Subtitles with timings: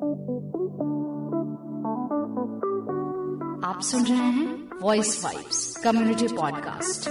[0.00, 0.06] आप
[3.82, 7.08] सुन रहे हैं वॉइस वाइब्स कम्युनिटी पॉडकास्ट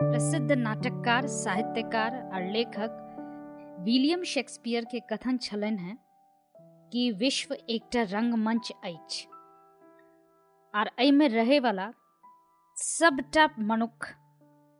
[0.00, 6.09] प्रसिद्ध नाटककार, साहित्यकार और लेखक विलियम शेक्सपियर के कथन छलन है।
[6.92, 8.72] कि विश्व एकटा रंगमंच
[10.74, 11.92] और में रहे वाला
[12.76, 14.08] सबटा मनुख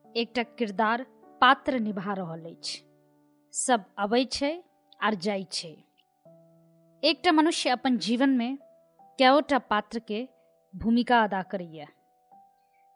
[0.05, 1.03] एकटा किरदार
[1.41, 2.13] पात्र निभा
[2.47, 2.83] अछि।
[3.55, 4.53] सब अबै छै
[5.01, 5.15] आर
[7.03, 8.57] एकटा मनुष्य अपन जीवन में
[9.19, 10.29] कएटा पात्र के
[10.75, 11.87] भूमिका अदा करैया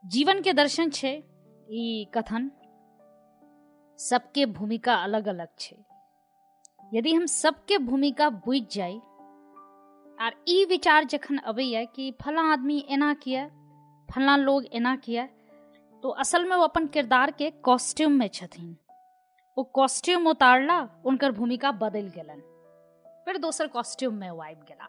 [0.04, 1.16] जीवन के दर्शन छै
[2.14, 2.50] कथन?
[3.98, 5.76] सबके भूमिका अलग अलग छै।
[6.92, 8.96] यदि हम सबके भूमिका बुझ जाई
[10.18, 13.46] आर ई विचार जखन अबैया कि फला आदमी एना किया,
[14.08, 15.26] फला लोग एना किया
[16.02, 18.76] तो असल में वो अपन किरदार के कॉस्ट्यूम में छथिन।
[19.58, 22.40] वो कॉस्ट्यूम उतारला, उनकर भूमिका बदल गेलन।
[23.24, 24.88] फिर दोसर कॉस्ट्यूम में वो आबि गेला।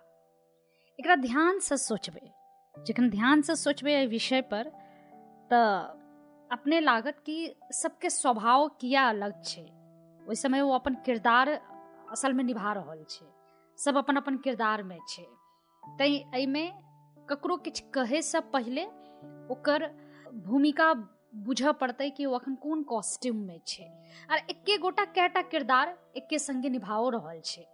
[0.99, 2.31] एकरा ध्यान से सोचबे।
[2.75, 4.71] जखन ध्यान से सोचबे एहि विषय पर,
[5.53, 5.53] त
[6.51, 9.61] अपने लागत कि सबके स्वभाव किया अलग छै।
[10.27, 11.61] ओहि समय वो अपन किरदार
[12.15, 13.27] असल में निभा रहल छै।
[13.79, 15.27] सब अपन अपन किरदार में छै।
[15.83, 16.65] तै एहिमे
[17.29, 18.85] ककरो किछु कहे से पहिले
[19.51, 19.87] ओकर
[20.45, 20.93] भूमिका
[21.45, 23.87] बुझऽ पड़तै कि ओ अखन कोन कॉस्ट्यूम में छै।
[24.31, 27.65] आर एके गोटा कैटा किरदार एके संगे निभाओ रहल छै।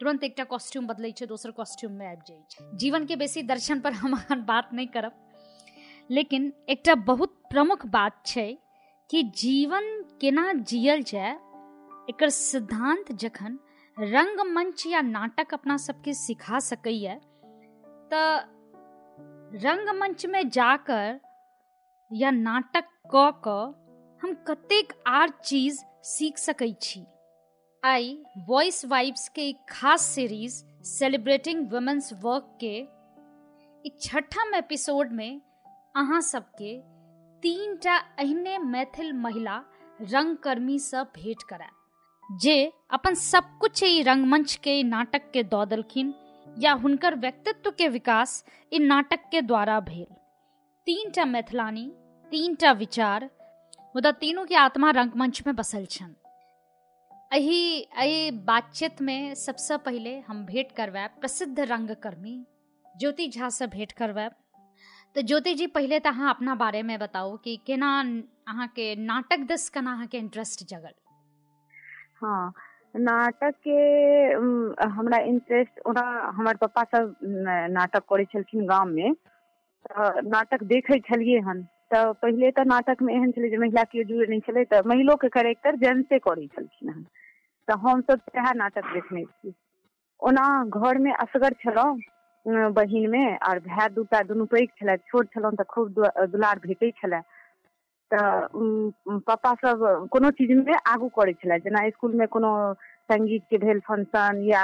[0.00, 3.80] तुरंत एकटा कॉस्ट्यूम बदलै छै, दोसर कॉस्ट्यूम में आबि जाइ छै। जीवन के बेसी दर्शन
[3.80, 5.12] पर हम अखन बात नहीं करब।
[6.10, 8.48] लेकिन एकटा बहुत प्रमुख बात छै
[9.10, 9.90] कि जीवन
[10.20, 11.32] केना जियल जाय,
[12.10, 13.58] एकर सिद्धांत जखन
[14.00, 17.14] रंगमंच या नाटक अपना सबके सिखा सकैया
[18.10, 18.40] तऽ
[19.62, 21.20] रंगमंच में जाकर
[22.12, 23.74] या नाटक क
[24.22, 27.04] हम कतेक आर चीज़ सीख सकै छी।
[27.84, 32.74] आई वॉइस वाइब्स के एक खास सीरीज़ सेलिब्रेटिंग वुमेन्स वर्क के
[33.84, 35.40] एक छठम एपिसोड में
[35.96, 36.76] अहाँ सबके
[37.42, 39.62] तीन टा एहने मैथिल महिला
[40.00, 41.77] रंगकर्मी से भेंट करायब
[42.30, 46.14] जे अपन सब कुछ ई रंगमंच के नाटक के दऽ देलखिन
[46.58, 50.06] या हुनकर व्यक्तित्व के विकास इन नाटक के द्वारा भेल।
[50.86, 51.90] तीन टा मैथिलानी
[52.32, 53.24] तीन टा विचार,
[53.96, 56.14] मुदा तीनों के आत्मा रंगमंच में बसल छन।
[57.32, 62.38] एही एहि बातचीत में सबसे पहले हम भेंट करवाएब प्रसिद्ध रंगकर्मी,
[62.94, 64.32] ज्योति झा से भेंट करवाएब
[65.16, 68.00] तो ज्योति जी, पहले तो अहाँ अपना बारे में बताओ कि केना
[68.48, 70.92] अहाँ के नाटक दस, केना अहाँके इंटरेस्ट जगल।
[72.22, 72.52] हाँ
[72.96, 73.72] नाटक के
[74.88, 76.02] हमरा इंटरेस्ट ओना
[76.36, 77.14] हमर पप्पा सब
[77.70, 78.24] नाटक करै
[78.66, 79.10] गाम में
[80.26, 81.62] नाटक देखै छलियै हन।
[81.92, 85.76] पहिले तऽ नाटक में एहन जे महिला केओ जुड़ै नहि छलै तऽ महिलो के कैरेक्टर
[85.76, 87.02] जेंट्से करै हन।
[87.68, 89.52] तऽ हमसब सएह नाटक देखने छी
[90.20, 91.54] ओना घर में असगर
[92.46, 94.66] अम, बहिन में आर भाय दूटा दुनू पैघ
[95.06, 96.00] छोट तऽ खूब
[96.30, 97.20] दुलार भेटै छलै
[98.12, 98.46] तऽ
[99.26, 102.52] पप्पा सब कोनो चीज़ में आगू करै छलै जेना स्कूल में कोनो
[103.12, 104.62] संगीत के भेल फ़ंक्शन या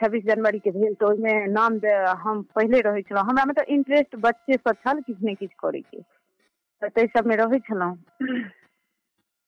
[0.00, 1.92] छब्बीस जनवरी के भेल तऽ ओहिमे नाम दे
[2.24, 5.80] हम पहिले रहै छलहुँ हमरा में तऽ इंटरेस्ट बच्चे से छल किछु ने किछु करे
[5.80, 7.96] के तऽ ताहि सबमे रहै छलहुँ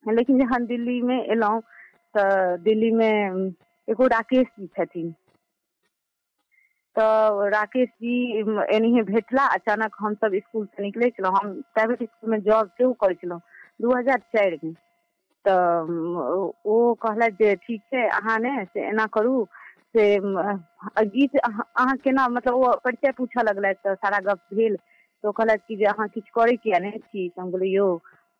[0.04, 1.60] लेकिन जखन दिल्ली में एलहुँ
[2.14, 3.52] तऽ दिल्ली में
[3.88, 5.14] एगो राकेश जी छथिन
[6.96, 12.40] तऽ राकेश जी एनाहे भेटला अचानक हमसब स्कूल से निकले छलहुँ हम प्राइवेट स्कूल में
[12.42, 13.40] जॉब सेहो करै छलहुँ
[13.82, 14.74] दू हज़ार चारि में।
[15.44, 16.18] उम,
[16.66, 19.44] ओ कहलथि जे ठीक छै अहाँ ने से एना करू
[19.88, 20.04] से
[21.06, 25.62] गीत अहाँ केना मतलब ओ परिचय पूछऽ लगलथि तऽ सारा गप भेल। तऽ ओ कहलथि
[25.68, 27.30] कि जे अहाँ किछु करै किया नहि छी?
[27.36, 27.88] हम बोले यौ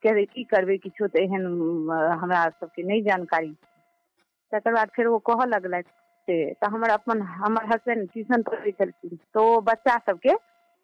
[0.04, 1.48] कहबै की करबै किछो तऽ एहन
[2.18, 3.54] हमरा सबके नहि जानकारी।
[4.52, 5.90] तकर बाद फेर ओ कहऽ लगलथि
[6.28, 10.34] से तऽ हमर अपन, हमर हस्बैंड ट्यूशन पढ़बै छलखिन। ओ बच्चा सबके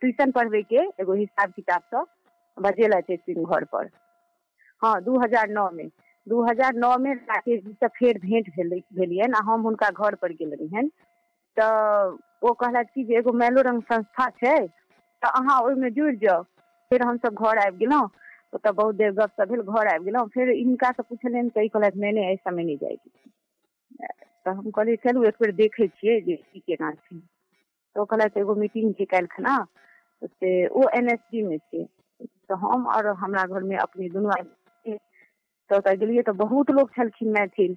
[0.02, 2.06] ट्यूशन पढ़बै के एगो हिसाब किताब सब
[2.56, 3.88] बजेलथि एक दिन घर पर।
[4.82, 5.88] हाँ दू हज़ार नओ में।
[6.26, 10.14] दू हज़ार नओ में राकेश जी से फेर भेंट भेलै, भेलियनि आ हम हुनका घर
[10.14, 10.90] पर गेल रहियनि
[11.56, 14.56] तऽ ओ कहलथि कि जे एगो मैलोरंग संस्था छै,
[15.22, 16.42] तऽ अहाँ ओहिमे जुड़ि जाउ।
[16.90, 18.08] फेर हमसब घर आबि गेलहुँ,
[18.54, 22.24] ओतऽ बहुत देर सब भेल, घर आबि गेलहुँ। फेर हिनका से तऽ ई कहलथि, नहि
[22.26, 23.10] एहि समय नहि जाएगी
[24.48, 27.20] तऽ हम कहलियै चलू एक बेर देखै छियै जे की केना छै.
[27.96, 29.56] तऽ ओ कहलथि एगो मीटिंग छै काल्हि खना.
[30.22, 31.84] से ओ एन एस डी में छै।
[32.20, 34.30] तऽ हम और हमरा घर में अपने दुनू।
[35.70, 37.76] तऽ ओतऽ गेलियै तऽ बहुत लोग छलखिन मैथिल।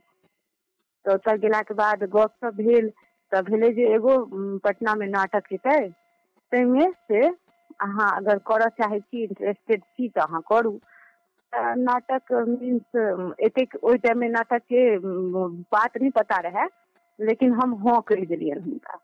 [1.06, 2.90] तऽ ओतऽ गेलाके बाद गप सब भेल।
[3.32, 5.80] तऽ भेलै जे एगो उम, पटना में नाटक हेतै।
[6.52, 7.28] ताहिमे से
[7.80, 10.80] अहाँ अगर करऽ चाहै छी इंटरेस्टेड छी तऽ अहाँ करू।
[11.54, 12.96] नाटक मीन्स
[13.42, 14.84] एतेक ओहि टाइममे नाटकके
[15.70, 16.68] बात नहि पता रहए
[17.20, 19.00] लेकिन हम हँ कहि देलियनि हुनका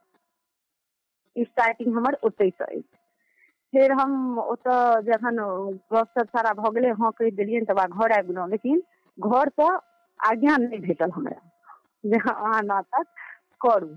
[1.35, 2.81] स्टार्टिंग हमर ओतहिसँ अछि
[3.73, 5.37] फेर हम ओतऽ जखन
[5.91, 8.81] गप सब सारा भऽ गेलै हँ कहि देलियनि तब घर आबि गेलहुँ लेकिन
[9.17, 9.69] घरसँ
[10.19, 11.39] आज्ञा नहि भेटल हमरा।
[12.05, 13.05] जे अहाँ नाटक
[13.61, 13.87] करू,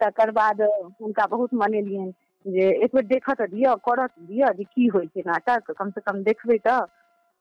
[0.00, 2.12] तकर बाद हुनका बहुत मनेलियनि
[2.44, 6.22] जे एक बेर देखऽ तऽ दिअ करऽ दिअ जे की होइ छै नाटक कमसँ कम
[6.24, 6.80] देखबै तऽ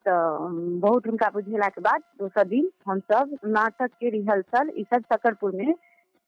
[0.06, 5.74] तऽ बहुत हुनका बुझेलाके बाद दोसर दिन हमसभ नाटकके रिहर्सल, ई सब सकरपुरमे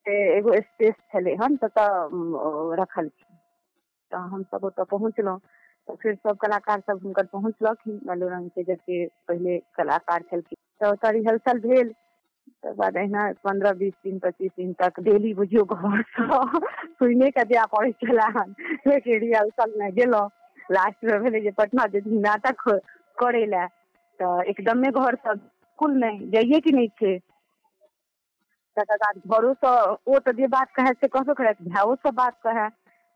[0.06, 1.88] एगो स्पेस छलै हन ततऽ
[2.78, 3.38] रखलखिन
[4.12, 5.40] तऽ हमसभ ओतऽ पहुँचलहुँ।
[5.88, 11.60] तऽ फिर सब कलाकार सब हुनकर पहुँचलखिन मनोरंगके जते पहिले कलाकार छलखिन, तऽ ओतऽ रिहर्सल
[11.62, 11.94] भेल।
[12.58, 12.94] तकर बाद
[13.40, 16.60] पंद्रह बीस दिन, पच्चीस दिन तक डेली बुझियौ घरसँ
[16.94, 17.92] सुने कऽ जाय पड़ै
[18.88, 20.30] लेकिन रिहर्सलमे गेलहुँ।
[20.70, 22.68] लास्टमे भेलै जे पटना जेथिन नाटक
[23.18, 23.68] करे लए
[24.20, 27.18] तऽ एकदमे घरसँ बिल्कुल नहि, जाइए कि नहि छै
[28.78, 29.72] तकर बाद घरोसँ
[30.08, 32.68] ओ तऽ जे बात कहै, से कहबे करत भाइयोसँ बात कहै,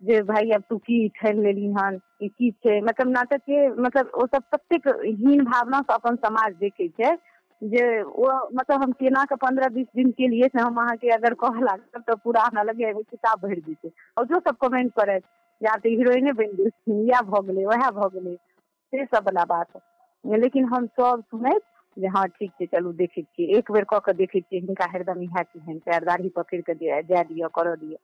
[0.02, 4.12] जे भाई अब तू की ठानि लेली हन ई की छै मतलब नाटक के मतलब
[4.16, 4.88] ओ सब ततेक
[5.22, 7.16] हीन भावना से अपन समाज देखे छै
[7.62, 11.34] जे ओ मतलब हम केना के पंद्रह बीस दिन के लिए से हम अहाँके अगर
[11.36, 15.24] कहऽ लागब तो पूरा हमरा लगे एगो किताब भरि जेतै औजो सब कमेंट करत
[15.62, 18.36] या तऽ हीरोइने बनि गेलखिन इएह भऽ गेलै, वएह भऽ गेलै।
[18.94, 19.82] से सब बला बात
[20.24, 21.62] लेकिन हम सब सुनैत
[21.98, 25.22] जे हाँ ठीक छै, चलू देखै छियै। एक बेर कऽ के देखै छियै हिनका हरदम
[25.24, 27.98] इएह केहन पैर दाढ़ी पकड़ि कऽ जाय दिअ करऽ दिअ।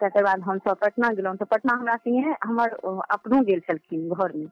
[0.00, 2.74] तकर बाद हमसभ पटना गेलहुँ, तऽ पटना हमरा संगे हमर
[3.12, 4.46] अपनो गेल छलखिन घरमे।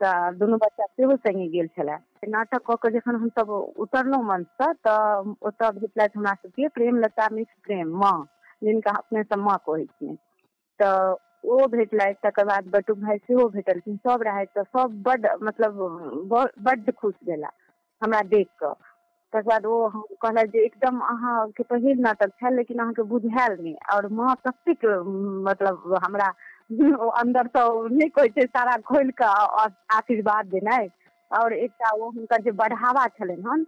[0.00, 1.96] तऽ दुनू बच्चा सेहो संगे गेल छलए
[2.28, 7.96] नाटक कऽ के जखन हमसभ उतरलहुँ मंचसँ तऽ ओतऽ भेटलथि हमरा सबके प्रेमलता मिश्र प्रेम,
[7.98, 8.16] माँ,
[8.62, 10.16] जिनका अपने सब माँ कहै छियनि।
[10.80, 11.14] तऽ
[11.46, 15.78] ओ भेटलथि तकर बाद बटुक भाई सेहो भेटलखिन, सब रहथि तऽ सब बड्ड मतलब
[16.60, 17.50] बड्ड खुश भेला
[18.02, 18.72] हमरा देख कऽ।
[19.32, 24.06] तकर बाद ओ कहलथि जे एकदम अहाँके पहिल नाटक छल, लेकिन अहाँके बुझायल नहि, आओर
[24.12, 24.84] माँ ततेक
[25.44, 26.28] मतलब हमरा
[27.16, 30.88] अन्दरसँ नहि कहै छै, सारा खोलि कऽ आशीर्वाद देनाइ।
[31.30, 33.64] आओर एकटा ओ हुनकर जे बढ़ावा छलनि हन,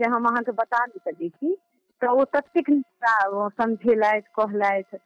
[0.00, 1.54] से हम अहाँके बता नहि सकै छी।
[2.02, 2.70] तऽ ओ ततेक
[3.52, 4.96] समझेलथि, कहलथि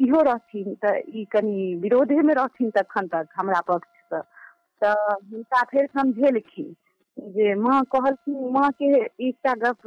[0.00, 4.22] इहो रहथिन तऽ ई कनि विरोधेमे रहथिन तखन तक हमरा पक्षसँ
[4.82, 4.94] तऽ
[5.24, 6.74] हुनका फेर समझेलखिन
[7.16, 8.86] जे माँ कहलखिन, माँके
[9.20, 9.86] एकटा गप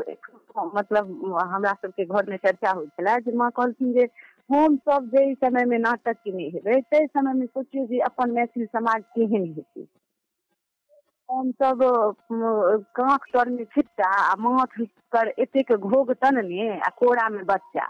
[0.75, 1.07] मतलब
[1.45, 4.07] हमरा सबके घरमे चर्चा होइ छलै जे माँ कहलखिन जे
[4.49, 9.51] हम सब जाहि समयमे नाटक केने हेबै ताहि समयमे सोचियौ जे अपन मैथिल समाज केहन
[9.51, 9.85] हेतै।
[11.29, 11.79] हमसब
[12.95, 14.79] काँख तरमे छिट्टा आ माथ
[15.13, 17.87] पर एतेक घोघ तनने आ कोरामे बच्चा।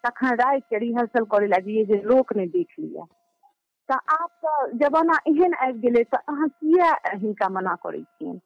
[0.00, 3.04] तखन राति के रिहर्सल करे लए जइयै जे लोक नहि देख लिअ।
[3.88, 8.38] तऽ आब तऽ जमाना एहन आबि गेलै तऽ अहाँ किया हिनका मना करै छियनि?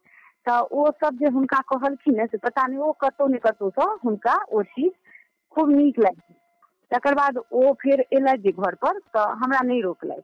[0.46, 0.60] तऽ
[0.94, 4.92] सब जे हुनका कहलखिन ने से पता नहि ओ कतौ ने कतौसँ हुनका ओ चीज़
[5.56, 6.34] खूब नीक लागि
[6.90, 10.22] तकर बाद ओ फेर एलथि जे घर पर तऽ हमरा नहि रोकलथि।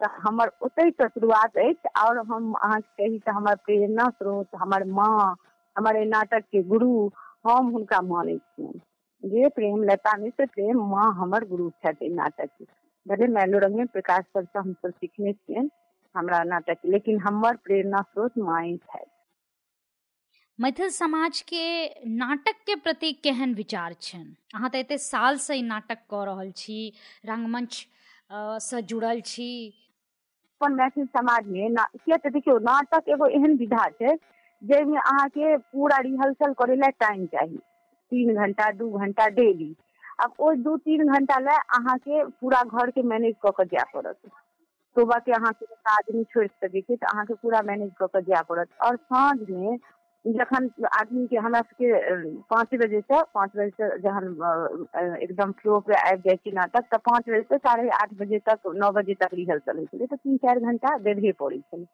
[0.00, 5.34] तऽ हमर ओतहिसँ शुरुआत अछि आओर हम अहाँके कही तऽ हमर प्रेरणा स्रोत, हमर माँ,
[5.76, 6.92] हमर एहि नाटकके गुरु,
[7.46, 8.80] हम हुनका मानै छियनि।
[9.26, 12.64] जे प्रेम लता मिश्र प्रेम माँ हमर गुरु छथि एहि नाटकके
[13.06, 15.70] भले मैलोरंगमे प्रकाश सबसँ हमसब सिखने छियनि
[16.14, 19.10] हमरा नाटक लेकिन हमर प्रेरणा स्रोत माए छथि।
[20.58, 24.34] मैथिल समाज के नाटक के प्रति केहन विचार छनि?
[24.54, 26.78] अहाँ एते साल से नाटक कऽ रहल छी
[27.26, 27.86] रंगमंच
[28.62, 29.48] से जुड़ल छी।
[30.60, 34.16] अपन मैथिल समाजमे किया तऽ देखियौ नाटक एगो एहन विधा छै
[34.62, 37.58] जाहिमे अहाँके पूरा रिहर्सल करे ला टाइम चाही।
[38.10, 39.74] तीन घंटा, दू घंटा डेली।
[40.20, 44.18] आब ओहि दू तीन घंटा लए अहाँके पूरा घरके मैनेज कऽ के जाय पड़त।
[44.96, 48.68] सुबह के अहाँके आदमी छोड़ि सकै छी, तऽ अहाँके पूरा मैनेज कऽ के जाय पड़त।
[48.82, 49.76] आओर साँझमे
[50.24, 55.94] जखन आदमी के हमरा सबके पाँच बजे से, पाँच बजे से जहन एकदम फ्लो पे
[56.00, 59.34] आबि जाइ छै नाटक, तऽ पाँच बजे से साढ़े आठ बजे तक, नओ बजे तक
[59.34, 61.84] रिहर्सल होइ छलै। तऽ तीन चारि घंटा देबहे पड़ै छलै।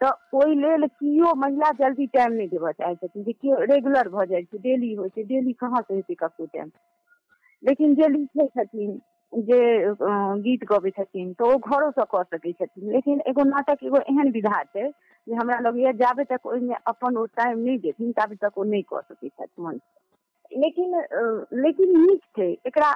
[0.00, 4.26] तऽ ओहि लेल केओ महिला जल्दी टाइम नहि देबऽ चाहै छथिन, जे केओ रेगुलर भऽ
[4.26, 6.70] जाइ छै, डेली होइ छै, डेली कहाँ से हेतै ककरो टाइम?
[7.62, 8.98] लेकिन जे लिखै छथिन,
[9.32, 9.60] जे
[10.42, 14.62] गीत गबै छथिन, तऽ ओ घरोसँ कऽ सकै छथिन। लेकिन एगो नाटक, एगो एहन विधा
[14.66, 14.86] छै,
[15.26, 18.82] जे हमरा लगैया जाबे तक ओहिमे अपन ओ टाइम नहि देथिन, ताबे तक ओ नहि
[18.86, 19.80] कऽ सकै छथि मन।
[20.52, 20.94] लेकिन
[21.56, 22.90] लेकिन नीक छै, एकरा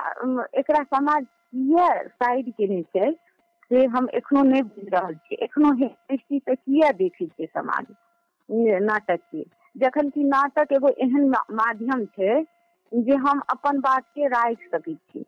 [0.58, 3.10] एकरा समाज किया साइड केने छै
[3.72, 7.86] से हम एखनो नहि बुझि रहल छियै एखनो दृष्टि से किया देखै छै समाज
[8.82, 9.42] नाटक के?
[9.76, 12.42] जखन कि नाटक एगो एहन माध्यम छै
[12.92, 15.24] जे हम अपन बात के राखि सकै छी।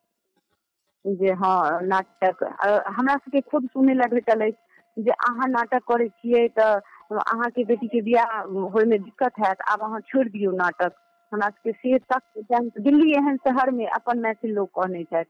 [1.04, 2.42] जे हाँ नाटक
[2.88, 6.74] हमरा सबके खुद सुनै ला भेटल अछि जे अहाँ नाटक करै छियै तऽ
[7.22, 8.36] अहाँके बेटी के बियाह
[8.68, 10.92] होयमे दिक्कत हैत, आब अहाँ छोड़ि दियौ नाटक।
[11.32, 15.24] हमरा सबके से तक दिल्ली एहन शहर में अपन मैथिल लोग कहने छथि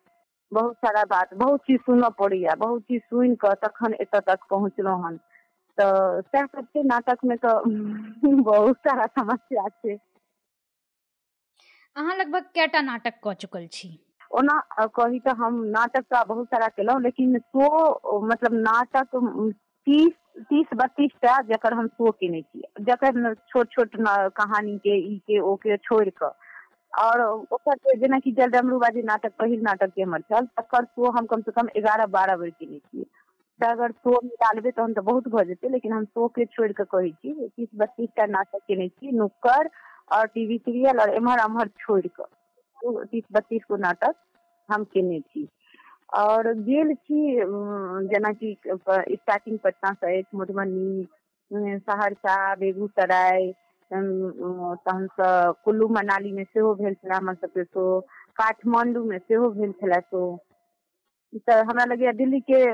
[0.52, 5.04] बहुत सारा बात बहुत चीज़ सुनऽ पड़ैया बहुत चीज़ सुनि कऽ तखन एतऽ तक पहुँचलहुँ
[5.04, 5.18] हन।
[5.78, 7.60] तऽ सएह सब छै नाटक में तऽ
[8.44, 9.98] बहुत सारा समस्या छै।
[11.96, 13.96] अहाँ लगभग कैटा नाटक कऽ चुकल छी?
[14.30, 14.58] ओना
[14.94, 19.16] कही तऽ हम नाटक तऽ बहुत सारा केलहुँ लेकिन शो मतलब नाटक
[19.86, 23.96] तीस तीस बत्तीस टा जकर हम शो केने छियै जकर छोट छोट
[24.36, 26.30] कहानी के ई के ओ के छोड़ि कऽ
[27.02, 31.26] और ओकर जे जेनाकि जलडमरू जे नाटक पहिल नाटक के हमर छल तकर शो हम
[31.26, 33.04] कम से कम ग्यारह बारह बेर केने
[33.60, 37.10] अगर शो निकालबै तहन तऽ बहुत भऽ जेतै लेकिन हम शो के छोड़ि कऽ कहै
[37.48, 39.66] तीस बत्तीस टा नाटक केने छी नुक्कड़
[40.12, 44.14] और टीवी सीरियल और एम्हर अम्हर छोड़ि तो तीस बत्तीस गो नाटक
[44.68, 45.20] हम केने
[46.18, 46.90] और गेल
[47.44, 51.06] उम, जेनाकि स्टार्टिंग पटना से मधुबनी
[51.78, 53.52] सहरसा बेगूसराय
[53.94, 55.26] तहन से
[55.64, 58.00] कुल्लू मनाली में सेहो भेल छले हमर सबके शो
[58.40, 60.24] काठमांडू में सेहो भेल छले शो
[61.48, 62.64] तऽ हमरा लगैया दिल्ली के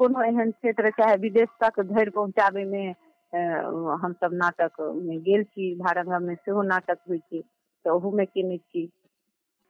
[0.00, 3.38] कोनो एहन क्षेत्र चाहे विदेश तक धरि पहुंचाबे में अ,
[4.02, 8.56] हमसब नाटक में गेल छी भारंगम में सेहो नाटक होइ छै तऽ ओहू में केने
[8.58, 8.86] छी।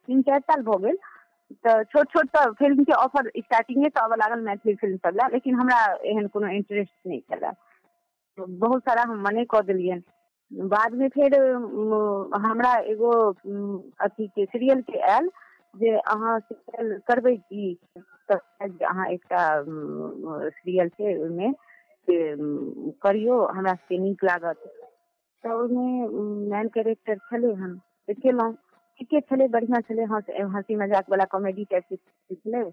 [0.07, 0.97] तीन चारि साल भऽ गेल
[1.65, 5.27] तऽ छोट छोट तऽ फ़िल्म के ऑफ़र स्टार्टिंगे से आबऽ लागल मैथिली फ़िल्म सब लए
[5.33, 10.01] लेकिन हमरा एहन कोनो इंटरेस्ट नहि छले तो बहुत सारा हम मने कऽ देलियनि।
[10.51, 11.35] बाद में फिर
[12.41, 13.11] हमरा एगो
[14.01, 15.29] अथी के सीरियल के आयल
[15.73, 17.73] जे अहाँ सीरियल करबै की?
[18.29, 18.37] तऽ
[18.85, 19.43] अहाँ एकटा
[20.51, 21.51] सीरियल छै ओहिमे
[22.07, 24.71] करियौ, हमरा सबके नीक लागत।
[25.43, 26.07] तऽ ओहिमे
[26.49, 27.75] मेन कैरेक्टर छलै हन
[28.07, 28.53] तऽ केलहुँ
[28.99, 32.63] ठीके छलै, बढ़िआँ छलै। हंस मज़ाक वाला कॉमेडी टाइप के छलै।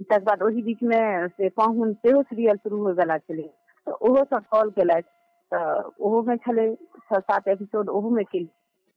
[0.00, 3.48] तकर बाद ओहि बीच में से पाहुन सेहो सीरियल शुरू होय वाला छलै।
[3.86, 5.08] तऽ ओहो सब कॉल केलथि।
[5.52, 8.48] तऽ ओहो में छलै छः सात एपिसोड ओहो में केली।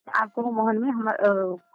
[0.08, 1.18] आब कहू मोहन में, हमर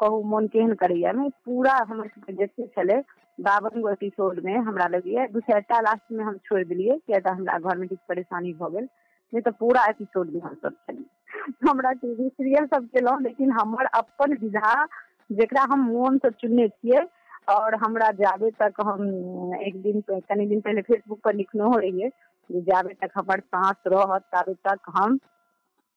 [0.01, 3.03] कहू मोन केहन करैया में, पूरा हमर सबके जते छलै
[3.41, 7.19] बावन गो एपिसोड में हमरा लगैया, दू चारि टा लास्ट में हम छोड़ि देलियै, किया
[7.19, 8.89] तऽ हमरा घर में किछु परेशानी भऽ गेल,
[9.33, 14.37] नहीं तऽ पूरा एपिसोड में हमसब छलियै हमरा टीवी सीरियल सब केलहुँ, लेकिन हमर अपन
[14.43, 14.87] विधा,
[15.33, 17.07] जेकरा हम मोन से चुनने छियै,
[17.49, 22.40] और हमरा जाबे तक हम एक दिन, कनि दिन पहले फेसबुक पर लिखनो रहियै जे
[22.51, 25.19] जाबे तक हमर सांस रहत ताबे तक हम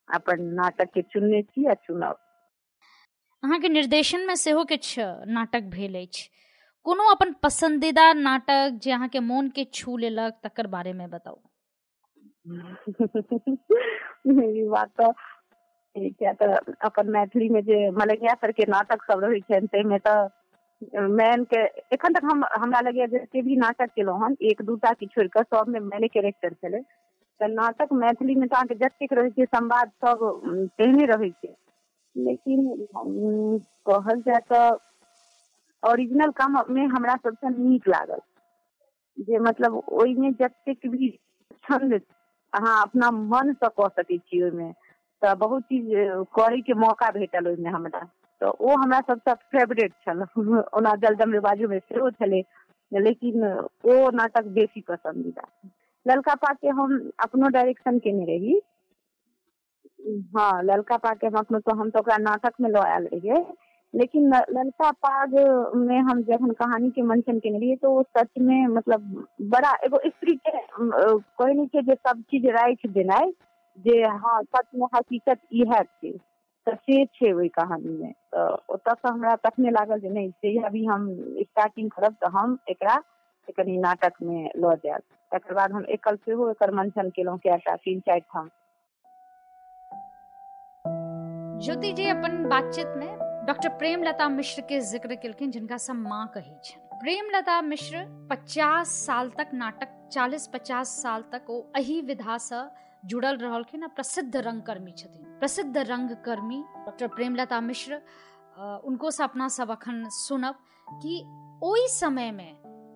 [0.10, 2.18] अपन नाटक के चुनने छी आ चुनब।
[3.44, 5.02] अहाँके निर्देशन में सेहो किछु
[5.34, 6.30] नाटक भेल अछि।
[6.86, 11.40] कोनो अपन पसंदीदा नाटक जे अहाँके मोन के छू लेलक तकर बारे में बताउ।
[14.28, 15.02] ई बात
[15.96, 20.00] ई किया तऽ अपन मैथिली में जे मलैया सर के नाटक सब रहै छनि ताहिमे
[20.08, 20.28] तऽ
[21.12, 21.62] मैन के
[21.94, 25.44] एखन तक हम, हमरा लगैया जते भी नाटक केलहुँ हन, एक दूटा की छोड़ि कऽ
[25.46, 26.82] सब में मैंने कैरेक्टर छलै।
[27.40, 30.26] तऽ नाटक मैथिली में तऽ अहाँके जतेक रहै छै, संवाद सब
[30.78, 31.56] तेहने रहै छै।
[32.16, 32.62] लेकिन
[33.86, 34.70] कहल जाय तऽ
[35.84, 38.20] ओरिजिनल काम में हमरा सबसँ नीक लागल।
[39.18, 41.10] जे मतलब ओहिमे जतेक भी
[41.64, 41.94] छंद
[42.54, 44.72] अहाँ अपना मन से कऽ सकै छी ओहिमे,
[45.22, 45.90] तऽ बहुत चीज़
[46.36, 48.08] करे के मौका भेटल ओहिमे हमरा।
[48.44, 50.22] तऽ ओ हमरा सबसँ फेवरेट छल
[50.78, 52.44] ओना जलदम बाजू में छलै
[52.92, 55.48] लेकिन ओ नाटक बेसी पसंदीदा
[56.06, 58.62] ललका पाग के हम अपनो डायरेक्शन केने रही।
[60.38, 63.46] हाँ ललका पाग के हम अपनो तो हम तो नाटक में लऽ आयल रहियै
[63.94, 65.34] लेकिन ललका पाग
[65.76, 70.36] में हम जखन कहानी के मंचन केने रहियै तो सच में मतलब बड़ा एगो स्त्री
[70.48, 70.58] के
[71.54, 73.32] नहीं छै जे सब चीज़ राखि देनाइ
[73.78, 75.74] जे हाँ सच में हकीकत इएह
[76.70, 77.06] से
[78.96, 81.08] से हमरा तखने लागल जे नहीं जहिया भी हम
[81.42, 82.96] स्टार्टिंग करब हम एकरा
[85.32, 86.16] तकर बाद हम एकल
[86.50, 87.10] एकर मंचन
[87.76, 88.50] तीन चारि ठाम।
[91.60, 96.60] ज्योति जी, अपन बातचीत में डॉक्टर प्रेमलता मिश्र के ज़िक्र केलखिन, जिनका सब माँ कहै
[96.64, 101.62] छनि। प्रेमलता मिश्र 50 साल तक नाटक 40 50 साल तक ओ
[102.38, 102.62] से
[103.04, 108.02] जुड़ल रहलखिन प्रसिद्ध रंगकर्मी छथिन। प्रसिद्ध रंगकर्मी डॉक्टर प्रेमलता मिश्र
[108.86, 110.56] उनको से अपना सब अखन सुनब
[110.88, 111.22] कि
[111.64, 112.52] ओहि समय में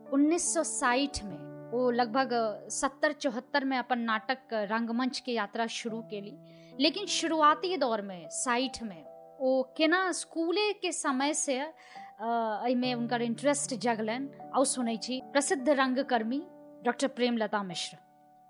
[0.10, 2.30] 1960 में, ओ लगभग
[2.72, 6.34] सत्तर चौहत्तर में अपन नाटक रंगमंच के यात्रा शुरू केली।
[6.80, 9.04] लेकिन शुरुआती दौर में साठि में,
[9.40, 16.42] ओ केना स्कूले के समय से एहिमे हुनकर इंटरेस्ट जगलनि आ सुनै छी। प्रसिद्ध रंगकर्मी
[16.86, 17.98] डॉक्टर प्रेमलता मिश्र।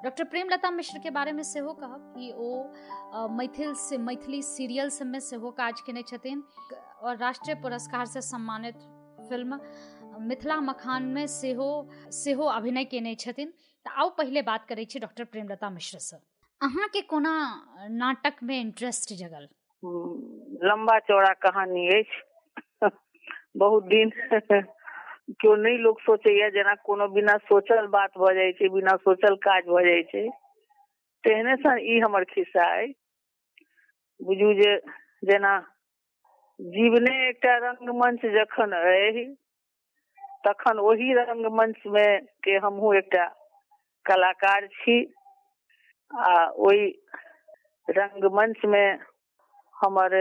[0.04, 5.20] डॉक्टर प्रेमलता मिश्र के बारे में सेहो कहब कि ओ मैथिल से, मैथिली सीरियल सबमे
[5.20, 6.44] सेहो काज केने छथिन
[7.02, 8.76] और राष्ट्रीय पुरस्कार से सम्मानित
[9.30, 9.60] फ़िल्म
[10.22, 11.70] मिथिला मखानमे सेहो
[12.12, 13.54] सेहो अभिनय केने छथिन।
[13.86, 16.18] तऽ आउ पहिले बात करै छी डॉक्टर प्रेमलता मिश्र से।
[16.62, 17.34] अहाँके कोना
[17.90, 19.48] नाटकमे इंटरेस्ट जगल?
[20.64, 22.24] लंबा चौड़ा कहानी अछि।
[23.58, 24.10] बहुत दिन
[25.30, 29.64] केओ नहि लोक सोचैया जेना कोनो बिना सोचल बात भऽ जाइ छै, बिना सोचल काज
[29.68, 30.28] भऽ जाइ छै।
[31.24, 32.88] तेहने सन ई हमर खिस्सा अइ।
[34.20, 34.76] बुझू जे
[35.24, 35.52] जेना
[36.60, 39.26] जीवने एकटा रंगमंच जखन अहि
[40.48, 42.06] तखन ओहि रंगमंच मे
[42.44, 43.26] के हमहूँ एकटा
[44.06, 44.98] कलाकार छी।
[46.12, 46.86] आ ओहि
[47.88, 48.84] रंगमंच मे
[49.76, 50.14] हमर,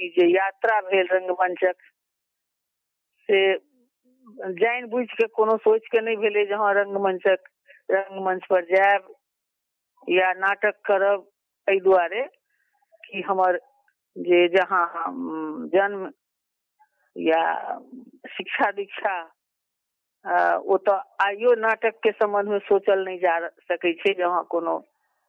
[0.00, 1.76] ई जे यात्रा भेल रंगमंचक
[3.28, 3.40] से
[4.26, 7.48] जानि बुझि के कोनो सोचि के नहि भेलै जे हँ रंगमंचक
[7.90, 9.14] रंगमंच पर जायब
[10.02, 11.26] या नाटक करब।
[11.68, 12.22] एहि दुआरे
[13.04, 13.58] कि हमर
[14.16, 14.84] जे जहाँ
[15.74, 16.10] जन्म
[17.16, 17.42] या
[18.34, 19.14] शिक्षा दीक्षा
[20.74, 23.38] ओतऽ आइयो नाटक के संबंध में सोचल नहीं जा
[23.70, 24.78] सकै छै जहाँ कोनो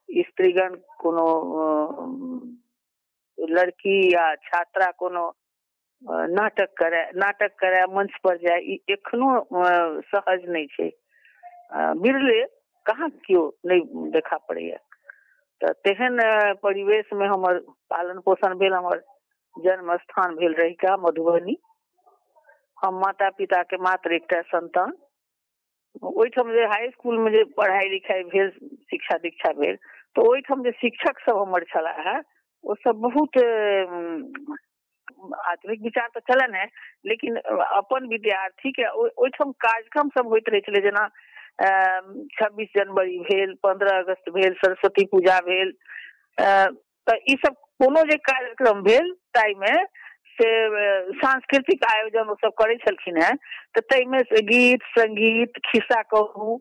[0.09, 1.27] स्त्रीगण, कोनो
[3.37, 5.25] लड़की या छात्रा कोनो
[6.03, 9.29] नाटक करे नाटक करे, मंच पर जाए एखनो
[10.05, 10.89] सहज नहीं छै।
[11.97, 12.43] बिरले
[12.85, 14.77] कहाँ क्यों नहीं देखा पड़ैया
[15.61, 16.17] तऽ तेहन
[16.63, 19.03] परिवेश में हमर पालन पोषण भेल, हमर
[19.55, 21.57] जन्म स्थान भेल रहिका मधुबनी।
[22.77, 24.93] हम माता पिता के मात्र एकटा संतान
[26.03, 28.49] ओहिठाम जे हाई स्कूल में जे पढ़ाई लिखाई भेल
[28.91, 29.75] शिक्षा दीक्षा भेल
[30.15, 31.65] तऽ ओहिठाम जे शिक्षक सब हमर
[32.07, 32.19] है
[32.63, 33.37] ओ सब बहुत
[35.09, 36.65] आधुनिक विचार तऽ चलन है,
[37.05, 41.07] लेकिन अपन विद्यार्थी के ओहिठाम कार्यक्रम सब होइत रहै छलै, जेना
[42.37, 45.71] छब्बीस जनवरी भेल पंद्रह अगस्त भेल, सरस्वती पूजा भेल
[46.37, 49.73] तऽ ई सब कोनो जे कार्यक्रम भेल, ताहिमे
[50.37, 50.49] से
[51.17, 53.35] सांस्कृतिक आयोजन ओ सब करै छलखिन हेँ,
[53.75, 56.57] तऽ ताहिमे गीत, संगीत, खिस्सा कहू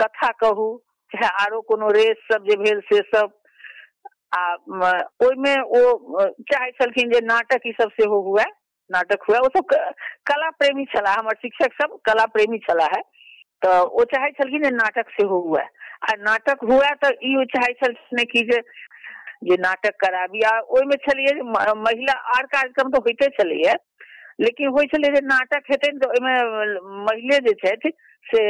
[0.00, 0.68] कथा कहू,
[1.12, 3.32] चाहे आरो कोनो रेस सब जे भेल से सब
[4.32, 8.44] ओहिमे ओ चाहै छलखिन जे नाटक ई सब सेहो हुए
[8.90, 9.74] नाटक हुए ओ सब
[10.30, 13.02] कला प्रेमी छलाह हमर शिक्षक सब कला प्रेमी छलाह है।
[13.62, 18.24] तऽ ओ चाहै छलखिन जे नाटक सेहो हुए आ, नाटक हुए तऽ ई चाहै छलखिन
[18.32, 18.60] कि जे
[19.44, 21.42] जे नाटक कराबी आ ओहिमे छलियै जे
[21.80, 23.74] महिला आर कार्यक्रम तऽ होइते छलैया
[24.40, 26.34] लेकिन होइ छलै जे नाटक हेतै तऽ ओहिमे
[27.04, 27.92] महिले जे छथि
[28.26, 28.42] से,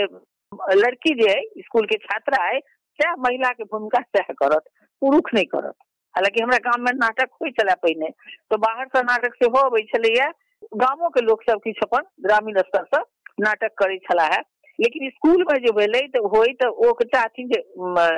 [0.76, 2.60] लड़की जे अइ स्कूल के छात्रा अइ
[2.98, 4.68] सएह महिला के भूमिका सएह करत?
[5.02, 5.74] पुरुष नहि करत।
[6.14, 8.08] हालाँकि हमरा गाम में नाटक होइ छले पहिने
[8.50, 10.30] तऽ बाहर से नाटक सेहो अबै छलैया
[10.82, 13.00] के लोक सब किछु अपन ग्रामीण स्तर से
[13.40, 14.40] नाटक करै छलाह है।
[14.78, 16.70] लेकिन स्कूल में जे भेलै तऽ होय तऽ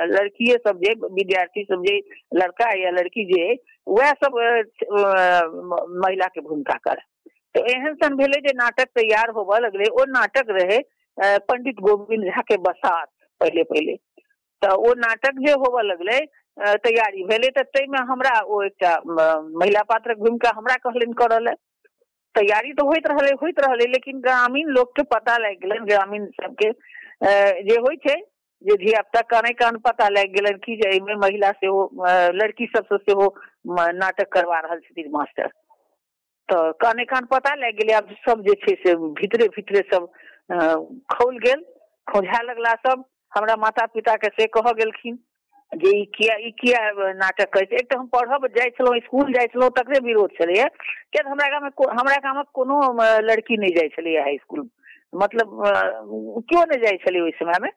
[0.07, 1.97] लड़किये सब जे, विद्यार्थी सब जे,
[2.33, 3.45] लड़का या लड़की जे
[3.89, 4.35] वएह सब
[6.03, 7.07] महिला के भूमिका करे
[7.55, 10.79] तो एहन सन भेलै जे नाटक तैयार होबऽ लगलै। ओ नाटक रहे
[11.47, 13.07] पंडित गोविंद झा के बसात
[13.41, 13.95] पहले पहले
[14.61, 16.19] तऽ ओ नाटक जे होबऽ लगलै
[16.59, 18.33] तैयारी भेलै तऽ ताहिमे हमरा
[19.55, 21.53] महिला पात्रक भूमिका हमरा कहलनि लए।
[22.35, 26.71] तैयारी तऽ होइत रहलै होइत रहलै, लेकिन ग्रामीण लोकके पता लागि गेलनि, ग्रामीण सबके
[27.63, 28.15] जे छै,
[28.61, 31.81] जे धिया पुता काने कान पता लागि गेलनि कि जे एहिमे महिला सेहो
[32.33, 33.27] लड़की सबसँ सेहो
[33.95, 35.47] नाटक करवा छथिन मास्टर।
[36.49, 40.07] तऽ काने कान पता लागि गेलै, आब सब जे छै से भीतरे भीतरे सब
[41.13, 41.63] खौल गेल,
[42.07, 45.17] खौझा लगला सब, हमरा माता पिता के से कहऽ गेलखिन।
[45.71, 46.79] जे ई किया ई किया
[47.15, 50.67] नाटक करै छै एक तऽ हम पढ़ब, जाइ छलहुँ, स्कूल जाइ छलहुँ, तकरे विरोध छलैया
[50.67, 52.79] किया तऽ हमरा गाममे हमरा गामक कोनो
[53.23, 54.67] लड़की नहि जाइ छलैया हाई स्कूल।
[55.15, 55.61] मतलब
[56.45, 57.69] केओ नहि जाइ छलै ओहि समयमे।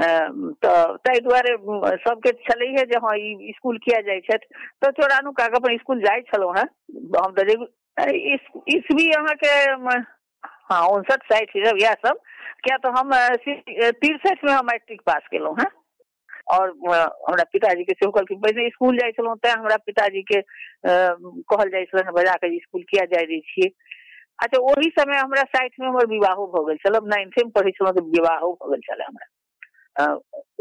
[0.00, 1.54] तऽ ताहि दुआरे
[1.98, 4.46] सबके छलैहे जे हँ, ई स्कूल किया जाइ छथि।
[4.82, 6.64] तऽ चोरानु काक अपन स्कूल जाइ छलहुँ हेँ।
[7.16, 7.54] हम तऽ
[8.68, 9.54] ईस्वी अहाँके
[10.70, 12.20] हाँ उनसठ, साठि इएह सब।
[12.64, 13.10] किया तऽ हम
[13.94, 15.66] तिरसठि में हम मैट्रिक पास केलहुँ हेँ।
[16.56, 16.70] और
[17.28, 20.40] हमरा पिताजी के सेहो कहलखिन पहिने स्कूल जाइ छलहुँ तैं हमरा पिताजी के
[20.86, 23.70] कहल जाइ छलनि बजा कऽ स्कूल किया जाय दै छियै?
[24.42, 27.94] अच्छा ओहि समय हमरा साठि में हमर विवाहो भऽ गेल छल नाइन्थे में पढ़ै छलहुँ
[27.94, 29.26] तऽ विवाहो भऽ गेल छलै हमरा।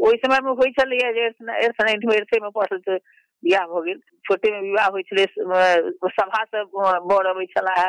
[0.07, 1.25] ओहि समय में होइ छलैया जे
[1.65, 2.97] एर्थ नाइन्थ में एर्थे में पढ़ल तऽ
[3.43, 5.25] बियाह भऽ गेल। छोटे में विवाह होइ छलै
[6.17, 6.63] सभा से
[7.11, 7.83] बर अबै छलाह।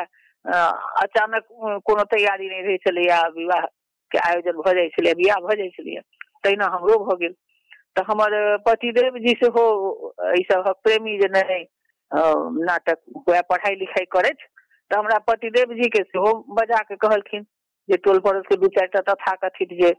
[1.03, 1.47] अचानक
[1.85, 3.65] कोनो तैयारी नहि रहै छलैया विवाह
[4.11, 6.01] के आयोजन भऽ जाइ छलै बियाह भऽ जाइ छलैया
[6.43, 7.35] तहिना हमरो भऽ गेल।
[7.95, 9.65] तऽ हमर पतिदेव जी सेहो
[10.39, 11.65] ई सभक प्रेमी जे नहि
[12.65, 14.37] नाटक हुए पढ़ाई लिखाई करैत
[14.91, 17.45] तऽ हमरा पतिदेव जी के सेहो बजा के कहलखिन
[17.89, 19.93] जे टोल पड़ोस के दू चारि टा तथाकथित जे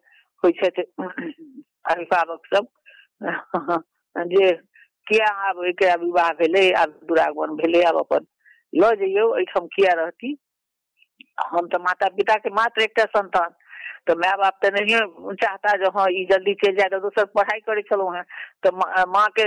[0.44, 0.82] छथि
[1.90, 2.66] अभिभावक सब।
[4.32, 4.52] जे
[5.06, 8.26] किया आब एकरा विवाह भेलै, आब दुरागमन भेलै, आब अपन
[8.74, 10.36] लऽ जइयौ, एहिठाम किया रहती।
[11.50, 13.54] हम तो माता पिता के मात्र एकटा संतान
[14.06, 17.60] तो माय बाप तो नहीं चाहता जो हाँ ई जल्दी चलि जाए तो दोसर पढ़ाई
[17.66, 18.22] करे छलहुँ हैं।
[18.64, 18.70] तो
[19.12, 19.44] माँ के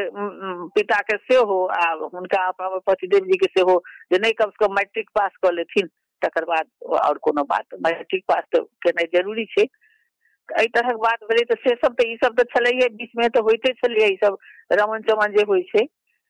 [0.75, 3.81] पिता के सेहो, आ हुनका पतिदेव जी के सेहो,
[4.13, 5.87] जे नहीं कम से कम मैट्रिक पास कर लेथिन,
[6.21, 6.65] तकर बाद
[7.01, 9.67] और कोनो बात, मैट्रिक पास तो केनाइ ज़रूरी छै।
[10.49, 13.73] एहि तरहक बात भेलै तऽ से सब तऽ, ई सब तऽ बीच में तऽ होइते
[13.73, 14.37] छलैए, ई सब
[14.71, 15.85] रमन चमन जे होइ छै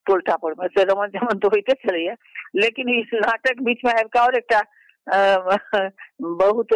[0.05, 2.15] टोल टापर में से रमन चमन तऽ होइते छलैए,
[2.55, 4.61] लेकिन ई नाटक बीच में कऽ और एकटा
[6.21, 6.73] बहुत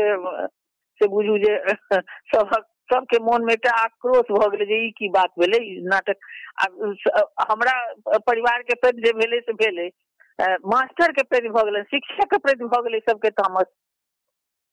[1.02, 1.56] से बुझू जे
[2.34, 5.60] सबक सबके मोन में एकटा आक्रोश भऽ गेलै जे ई की बात भेलै
[5.94, 6.28] नाटक।
[7.50, 7.74] हमरा
[8.28, 9.90] परिवार के प्रति जे भेलै से भेलै।
[10.66, 13.66] मास्टर के प्रति भऽ गेलै शिक्षक के प्रति भऽ गेलै सबके तामस।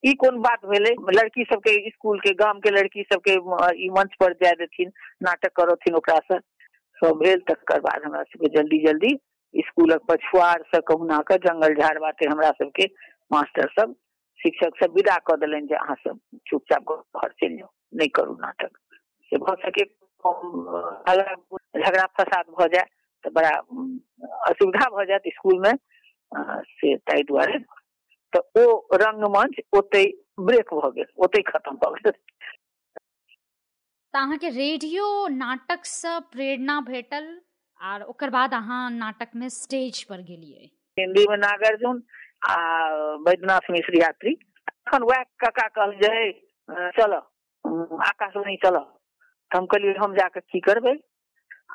[0.03, 0.95] ई कोन बात भेलै?
[1.15, 3.33] लड़की सबके स्कूल के गाम के लड़की सबके
[3.85, 4.91] ई मंच पर जाय देथिन,
[5.23, 6.39] नाटक करथिन ओकरा से
[6.97, 9.15] सब भेल, तकर बाद हमरा सबके जल्दी जल्दी
[9.53, 12.85] स्कूलक पछुआर से कहुना कऽ जंगल झाड़ बाटे हमरा सबके
[13.31, 13.95] मास्टर सब।
[14.45, 18.77] शिक्षक सब विदा कऽ देलनि जे अहाँ सब चुपचाप घर चलि जाउ नहीं करू नाटक।
[19.31, 19.83] से भऽ सके
[21.77, 22.85] झगड़ा फसाद भऽ जाए
[23.23, 23.49] तऽ बड़ा
[24.49, 25.73] असुविधा भऽ जायत स्कूल में
[26.71, 27.59] से ताहि दुआरे
[28.33, 30.03] तऽ ओ रंगमंच ओते
[30.41, 32.19] ब्रेक भऽ गेल ओते खत्म भऽ गेल।
[34.13, 37.27] अहाँके रेडियो नाटक से प्रेरणा भेटल
[37.79, 42.01] आर ओकर बाद अहाँ नाटक में स्टेज पर गेलिए हिंदी में नागार्जुन
[42.45, 42.55] आ
[43.27, 44.33] वैद्यनाथ मिश्र यात्री।
[44.67, 46.31] अखन वएह काका कहल जे
[46.97, 47.19] चलो
[47.97, 48.79] आकाशवाणी चलो
[49.51, 50.93] हम कहलिए हम जाके की करबै?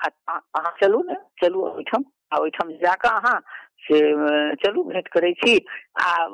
[0.04, 3.38] अहाँ चलू ने। चलू ओहिठाम। आ, ओहिठाम जाके अहाँ
[3.84, 3.98] से
[4.54, 5.56] चलू, भेंट करै छी।
[6.02, 6.26] आ,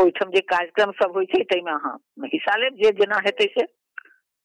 [0.00, 3.66] ओहिठाम जे कार्यक्रम सब होइ छै ताहिमे अहाँ हिस्सा लेब। जे जेना हेतै से।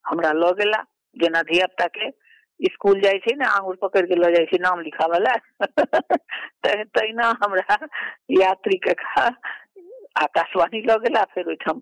[0.06, 0.84] हमरा लऽ गेला,
[1.18, 2.10] जेना धियापुता के
[2.60, 5.36] स्कूल जाइ छै ने, आंगुर पकड़ के लऽ जाइ छै, नाम लिखाबे ला
[6.65, 7.78] तहिना हमरा
[8.30, 8.91] यात्री के
[10.22, 11.82] आकाशवाणी लऽ गेला, फेर ओहिठाम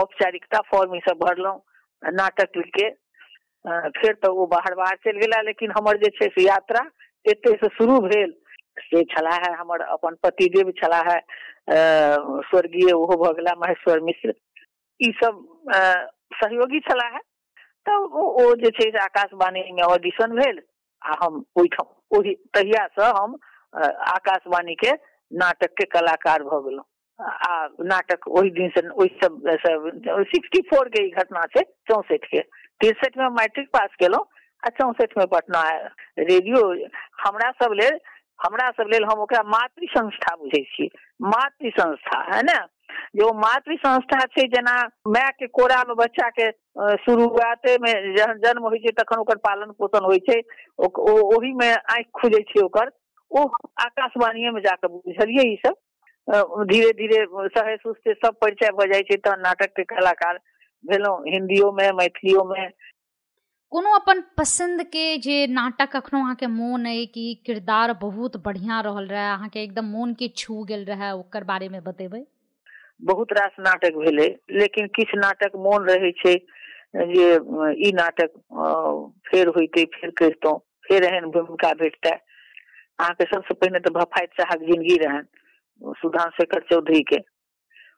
[0.00, 1.60] औपचारिकता फॉर्म ई सब भरलहुँ,
[2.02, 2.90] नाटक लिख के
[3.90, 6.90] फेर तऽ ओ बाहर बाहर चलि गेला, लेकिन हमर जे से यात्रा
[7.26, 8.34] एते से शुरू भेल।
[8.78, 11.20] से छला है, हमर अपन पतिदेव छला है
[12.50, 14.34] स्वर्गीय ओहो भऽ महेश्वर मिश्र।
[15.02, 15.44] ई सब
[16.34, 17.20] सहयोगी छला है।
[17.86, 20.60] तऽ ओ जे छै से आकाशवाणी में ऑडिशन भेल,
[21.02, 21.44] आ हम
[22.98, 23.36] से हम
[23.74, 24.92] आकाशवाणी के
[25.30, 26.60] नाटक के कलाकार भऽ
[27.18, 27.52] आ
[27.90, 29.74] नाटक ओहि दिन से
[30.30, 32.40] सिक्सटी फोर के घटना छै चौसठ के
[32.80, 34.24] तिरसठ में मैट्रिक पास केलहुँ,
[34.62, 35.62] आ चौसठ में पटना
[36.18, 36.60] रेडियो।
[37.24, 37.98] हमरा सब लेल
[38.38, 40.88] हमरा सब लेल हम ओकरा मातृ संस्था बुझै छियै।
[41.22, 42.58] मातृ संस्था है ने?
[43.16, 44.74] जो मातृ संस्था छै, जेना
[45.08, 46.50] माय के कोरा में बच्चा के
[47.04, 50.40] शुरुआते में जहन जन्म होइ तखन ओकर पालन पोषण होइ छै।
[50.78, 52.90] ओहि में आँखि खुजै ओकर।
[53.30, 53.44] ओ
[53.80, 55.74] आकाशवाणीये में जाके बुझलियै ई सब।
[56.68, 60.38] धीरे धीरे सहे सुस्ते सब परिचय भऽ जाइ छै। तऽ नाटक के कलाकार
[60.84, 62.68] भेलहुँ हिंदियो में मैथिलियो में
[63.74, 69.06] कोनो अपन पसंद के जे नाटक अखनो अहाँके मोन अइ कि किरदार बहुत बढ़िया रहल
[69.06, 72.20] रहे, अहाँके एकदम मोन के छू गेल रहे, ओकर बारे में बतेबै?
[73.02, 76.34] बहुत रास नाटक भेलै, लेकिन किछु नाटक मोन रहै छै
[77.10, 77.26] जे,
[77.78, 78.30] ई नाटक
[79.26, 84.96] फेर होइते, फेर करितहुँ फेर एहन भूमिका भेटतै। अहाँके सबसे पहिने तऽ भफाइत शाहक ज़िंदगी
[85.04, 85.26] रहन,
[85.98, 87.18] सुधांशेखर चौधरी के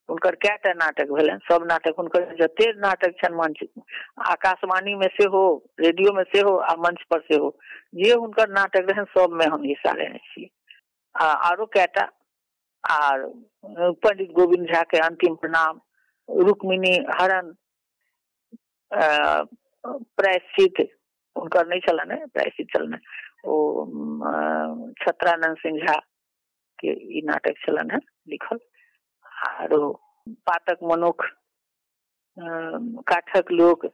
[0.09, 1.39] हुनकर कएटा नाटक भेलनि?
[1.49, 3.63] सब नाटक हुनकर जते नाटक छनि मंच
[4.31, 5.43] आकाशवाणी में सेहो
[5.81, 7.49] रेडियो में सेहो, आ मंच पर सेहो,
[7.95, 10.51] जे हुनकर नाटक रहनि सब में हम हिस्सा लेने छी।
[11.15, 12.05] आ आरो कएटा,
[12.85, 13.27] आर
[14.05, 15.81] पंडित गोविंद झा के अंतिम प्रणाम,
[16.29, 17.53] रुक्मिणी हरण
[18.91, 20.89] प्रायश्चित,
[21.37, 22.99] हुनकर नहीं छलनि प्रायश्चित छलनि
[23.47, 23.55] ओ
[25.03, 25.99] छत्रानंद सिंह झा
[26.79, 28.59] के ई नाटक छलनि है, लिखल।
[29.37, 31.25] आरो पातक मनुख
[33.09, 33.87] काठक लोक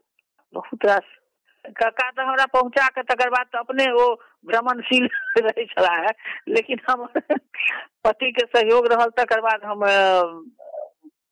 [0.54, 1.18] बहुत रास।
[1.64, 4.14] काका तऽ हमरा पहुँचा के तकर बाद तऽ अपने ओ
[4.46, 6.12] भ्रमणशील रहै छला है,
[6.48, 7.06] लेकिन हम
[8.04, 9.80] पति के सहयोग रहल, तकर बाद हम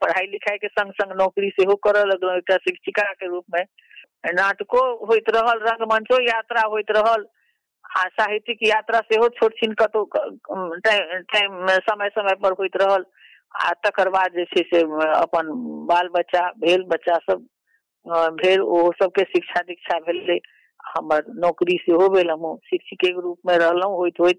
[0.01, 3.65] पढ़ाई लिखाई के संग संग नौकरी सेहो करऽ लगलहुँ शिक्षिका के रूप में
[4.27, 7.27] नाटको होइत रहल, रंगमंचो यात्रा होइत रहल,
[7.99, 13.05] आ साहित्यिक यात्रा सेहो छोट छिन कतौ टाइम समय समय पर होइत रहल।
[13.55, 14.81] आ, तकर बाद जे छै से
[15.13, 15.49] अपन
[15.89, 17.47] बाल बच्चा भेल बच्चा सब
[18.37, 20.39] भेल ओहो सबके शिक्षा दीक्षा भेलै।
[20.91, 24.39] हमर नौकरी सेहो भेल हम शिक्षिके के रूप में रहलहुँ होइत होइत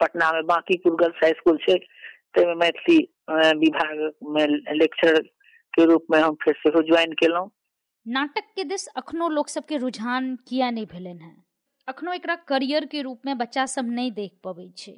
[0.00, 1.76] पटना में बांकीपुर गर्ल्स हाई स्कूल छै,
[2.34, 2.98] ताहिमे मैथिली
[3.58, 5.20] विभाग में लेक्चर
[5.74, 7.50] के रूप में हम फेर सेहो ज्वाइन केलहुँ।
[8.06, 11.34] नाटक के दिस अखनो लोक सबके रुझान किया नहीं भेलन है?
[11.88, 14.96] अखनो एकरा करियर के रूप में बच्चा सब नहीं देख पबै छै।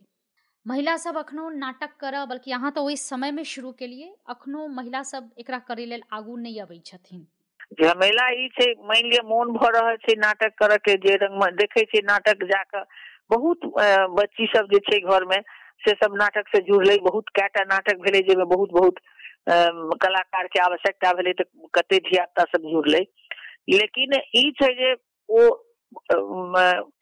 [0.67, 4.67] महिला सब अखनो नाटक कर, बल्कि अहाँ तऽ ओहि समय में शुरू के लिए अखनो
[4.69, 7.27] महिला सब एकरा करे आगू नहीं अबै छथिन।
[7.83, 8.49] झमेला ई
[8.79, 12.83] मान लिअ मोन भऽ रहल नाटक करऽ के जे रंग देखे नाटक जाकऽ,
[13.31, 13.61] बहुत
[14.19, 15.41] बच्ची सब जे घर में
[15.85, 18.99] से सब नाटक से जुड़लै, बहुत कएटा नाटक भेलै जाहिमे बहुत बहुत
[20.03, 21.45] कलाकार के आवश्यकता भेलै तऽ
[21.75, 23.03] कते धियापुता सब जुड़लै।
[23.71, 24.93] लेकिन ई जे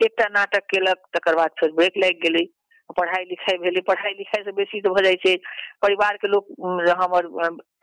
[0.07, 2.45] एकटा नाटक केलक, तकर बाद ब्रेक लागि गेलै।
[2.97, 5.37] पढ़ाई लिखाई भेलै पढ़ाई लिखाई से बेसी तऽ भऽ जाइ छै
[5.83, 7.29] परिवार के अम, हमर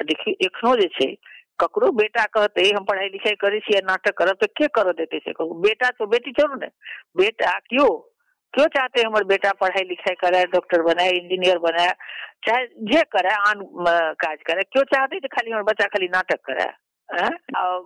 [0.03, 1.15] देखियौ एखनो जे छै
[1.59, 5.33] ककरो बेटा कहते हम पढ़ाई लिखाई करे छी नाटक करब तऽ के करऽ देते से
[5.33, 6.67] कहू बेटा तो बेटी छोड़ू ने
[7.17, 7.89] बेटा क्यों
[8.53, 11.91] क्यों चाहते हमारे बेटा पढ़ाई लिखाई करे डॉक्टर बनाए इंजीनियर बनाए
[12.47, 13.63] चाहे जे करे आन
[14.21, 16.69] काज करे क्यों चाहते जे खाली हमर बच्चा खाली नाटक करे?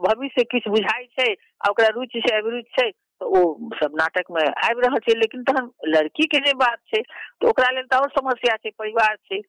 [0.04, 3.42] भविष्य किछु बुझाइ छै आ ओकरा रुचि छै अभिरुचि छै ओ
[3.74, 7.70] सब नाटक में आबि रहल छै, लेकिन तहन लड़की के जे बात छै तऽ ओकरा
[7.72, 9.40] लेल तऽ और समस्या छै, परिवार छै।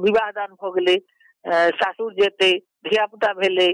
[0.00, 0.96] विवाह दान भऽ गेलै
[1.76, 2.50] सासुर जेतै
[2.84, 3.68] धिया पुता भेलै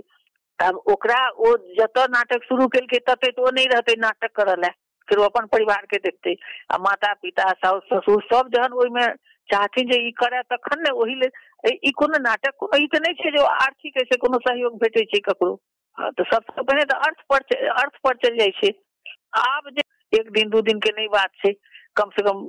[0.58, 4.70] आब ओकरा ओ जतऽ नाटक शुरू केलकै, तते तऽ ओ नहि रहतै नाटक करऽ लए,
[5.08, 6.34] फिर ओ अपन परिवार के देखतै।
[6.68, 9.06] आ माता पिता साउस, ससुर सब जहन ओहिमे
[9.48, 13.14] चाहथिन जे ई करे तखन ने ओहि लेल ई कोनो नाटक कोनो ई तऽ नहि
[13.16, 15.54] छै जे आर्थिक ऐसे कोनो सहयोग भेटै छै ककरो।
[16.12, 18.72] तऽ सबसँ पहिने तऽ अर्थ पर अर्थ पर चलि जाइ छै।
[19.34, 21.52] जे एक दिन, दू दिन के नहीं बात छै।
[21.96, 22.42] कम से कम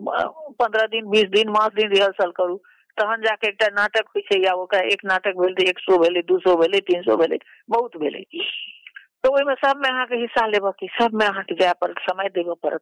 [0.59, 2.55] पंद्रह दिन, बीस दिन, मास दिन रिहर्सल करू।
[2.97, 6.39] तहन जाके एकटा नाटक होइ छै या ओकरा एक नाटक भेल एक सौ भेलै, दू
[6.39, 7.37] सौ भेलै, तीन सौ भेलै,
[7.69, 8.23] बहुत भेलै।
[9.23, 12.81] तऽ ओहिमे सबमे अहाँके हिस्सा लेबऽ के, सबमे अहाँके जाय पड़त, समय देबऽ पड़त।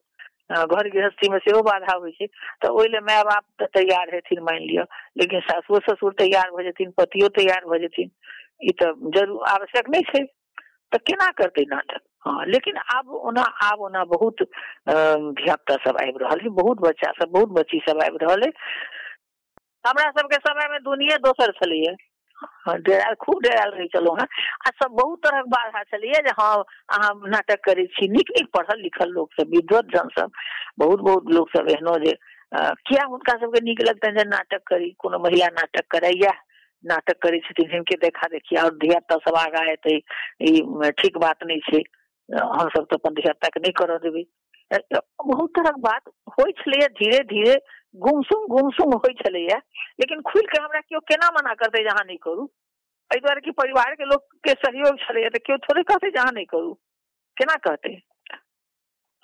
[0.51, 2.25] घर गृहस्थी में सेहो बाधा होइ छै।
[2.61, 4.83] तऽ ओहि लेल माय बाप तऽ तैयार हेथिन, मानि लिअ।
[5.17, 8.11] लेकिन सासुर ससुर तैयार भऽ जेथिन, पतियो तैयार भऽ जेथिन,
[8.63, 10.23] ई तऽ ज़रूर आवश्यक नहीं छै।
[10.95, 12.01] तऽ केना करतै नाटक?
[12.25, 14.41] हाँ लेकिन आब ओना आब ओना बहुत
[14.89, 18.51] धिया पुता सब आबि रहल है बहुत बच्चा सब बहुत बच्ची सब आबि रहल है
[19.85, 21.95] हमरा सबके समय में दुनिये दोसर छलैया।
[22.37, 24.27] हाँ, डेराल खूब डेराल रहै छलहुँ हेँ
[24.67, 26.55] आ सब बहुत तरहक बाधा छलैया जे हाँ
[26.89, 30.31] अहाँ नाटक करै छी नीक नीक पढ़ल लिखल लोक सब विद्वत जन सब
[30.79, 32.13] बहुत बहुत लोक सब एहनो जे
[32.55, 36.31] किया हुनका सबके नीक लगतनि जे नाटक करी कोनो महिला नाटक करे या
[36.85, 39.99] नाटक करै हिनके देखा देखी और धिया पुता सब आगा एतै
[40.91, 41.81] ठीक बात नहीं छै।
[42.35, 44.23] हमसब तऽ अपन धिया पुता के नहीं
[44.71, 46.01] अ, अ, बहुत तरहक बात
[46.51, 47.61] छलैया धीरे धीरे
[47.95, 49.57] गुमसुम गुमसुम छलैया
[49.99, 52.51] लेकिन खुलि के हमरा केओ केना मना करतै जे अहाँ नहीं करू?
[53.13, 56.73] एहि परिवार के लोक के सहयोग छलैया तऽ केओ थोड़े कहतै जे अहाँ नहीं करू।
[57.37, 58.01] केना कहतै?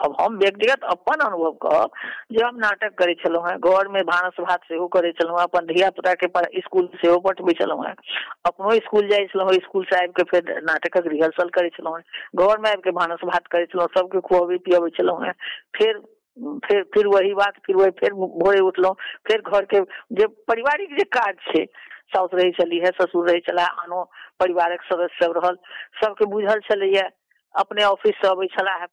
[0.02, 1.90] अब हम व्यक्तिगत अपन अनुभव कहब
[2.32, 5.66] जे हम नाटक करे छलहुँ हेँ घर में भानस भात सेहो करै छलहुँ हेँ, अपन
[5.66, 6.28] धिया पुता के
[6.62, 7.94] स्कूल सेहो पठबै छलहुँ हेँ।
[8.46, 12.48] अपनो स्कूल जाइ छलहुँ हेँ स्कूल से आबि के फेर नाटकक रिहर्सल करे छलहुँ हेँ।
[12.48, 15.34] घर में आबि के भानस भात करै छलहुँ, सबके खुअबै पियबै छलहुँ हेँ।
[15.78, 16.02] फिर
[16.66, 18.96] फिर फिर वही बात, फिर वही, फिर भोरे उठलहुँ,
[19.28, 19.80] फिर घर के
[20.16, 21.66] जे पारिवारिक जे काज छै,
[22.16, 24.04] साउस रहै छली है ससुर रहै छला आनो
[24.40, 25.58] परिवारक सदस्य सब रहल,
[26.04, 27.10] सबके बुझल छलैया
[27.56, 28.88] अपने ऑफ़िस से अबै छला है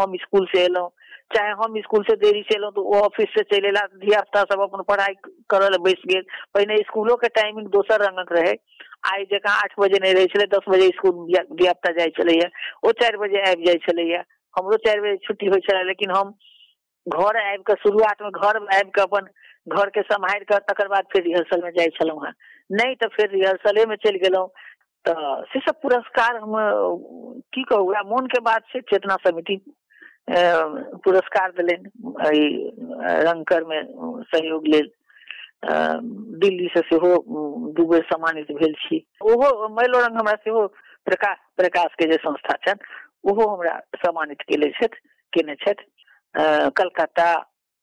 [0.00, 0.88] हम स्कूल से एलहुँ
[1.34, 4.42] चाहे हम स्कूल से देरी से एलहुँ तो ओ ऑफ़िस से चलि एला धिया पुता
[4.52, 5.14] सब अपन पढ़ाई
[5.54, 6.22] लए बैस गेल।
[6.54, 8.54] पहिने स्कूलो के टाइमिंग दोसर रंगक रहे।
[9.12, 12.48] आइ जकाँ आठ बजे नहीं रहै छलै, दस बजे स्कूल धिया धिया पुता जाइ छलैया
[12.84, 14.22] ओ चारि बजे आबि जाइ छलैया
[14.54, 16.34] हमरो चारि बजे छुट्टी हो छलै, लेकिन हम
[17.06, 19.28] घर आबि कऽ शुरुआत में घर आबि कऽ अपन
[19.68, 22.32] घर के सम्हारि कऽ, तकर बाद फिर रिहर्सल में जाइ छलहुँ
[22.70, 24.48] नहीं तऽ फिर रिहर्सले में चलि गेलहुँ
[25.06, 26.52] तऽ से सब पुरस्कार हम,
[27.54, 29.56] की कहू मोन के बात छै चेतना समिति
[31.04, 32.72] पुरस्कार देलनि
[33.26, 33.80] रंगकर में
[34.24, 34.90] सहयोग लेल।
[35.64, 37.10] दिल्ली से सेहो
[37.76, 40.66] दू बेर सम्मानित भेल छी। ओहो महिलो रंग हमरा सेहो
[41.06, 42.84] प्रकाश प्रकाश के जे संस्था छनि,
[43.24, 44.98] ओहो हमरा सम्मानित केले छथि,
[45.32, 45.84] केने छथि।
[46.76, 47.30] कलकत्ता,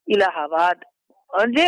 [0.08, 0.86] इलाहाबाद
[1.52, 1.68] जे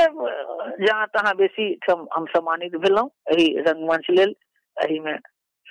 [0.85, 4.35] जहाँ तहाँ बेसी हम सम्मानित भेलहुँ, एहि रंगमंच लेल
[4.77, 5.17] एहि में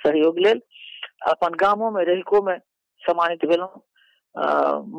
[0.03, 0.61] सहयोग लेल।
[1.27, 2.57] अपन गामो में, रहिको में
[3.01, 3.83] सम्मानित भेलहुँ।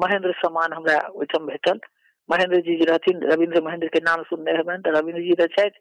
[0.02, 1.80] महेंद्र सम्मान हमरा ओहिठाम भेटल।
[2.28, 5.80] महेंद्र जी रहथिन रविंद्र महेंद्र के नाम सुनने हेबनि, तऽ रविंद्र जी छथि।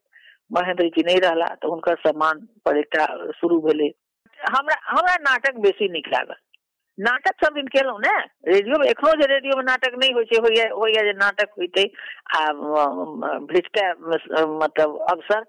[0.51, 2.95] महेंद्र जी नहीं रहला, तऽ हुनकर सम्मान पर एक
[3.35, 3.89] शुरू भेलै।
[4.39, 6.35] हमरा हमरा नाटक बेसी नीक लागल।
[6.97, 8.13] नाटक सब दिन केलहुँ ने।
[8.51, 11.83] रेडियो में, एखनो जे रेडियो में नाटक नहीं होइ छै, होइया होइया जे नाटक होइतै,
[12.35, 12.41] आ
[13.51, 15.45] भेटतै मतलब अवसर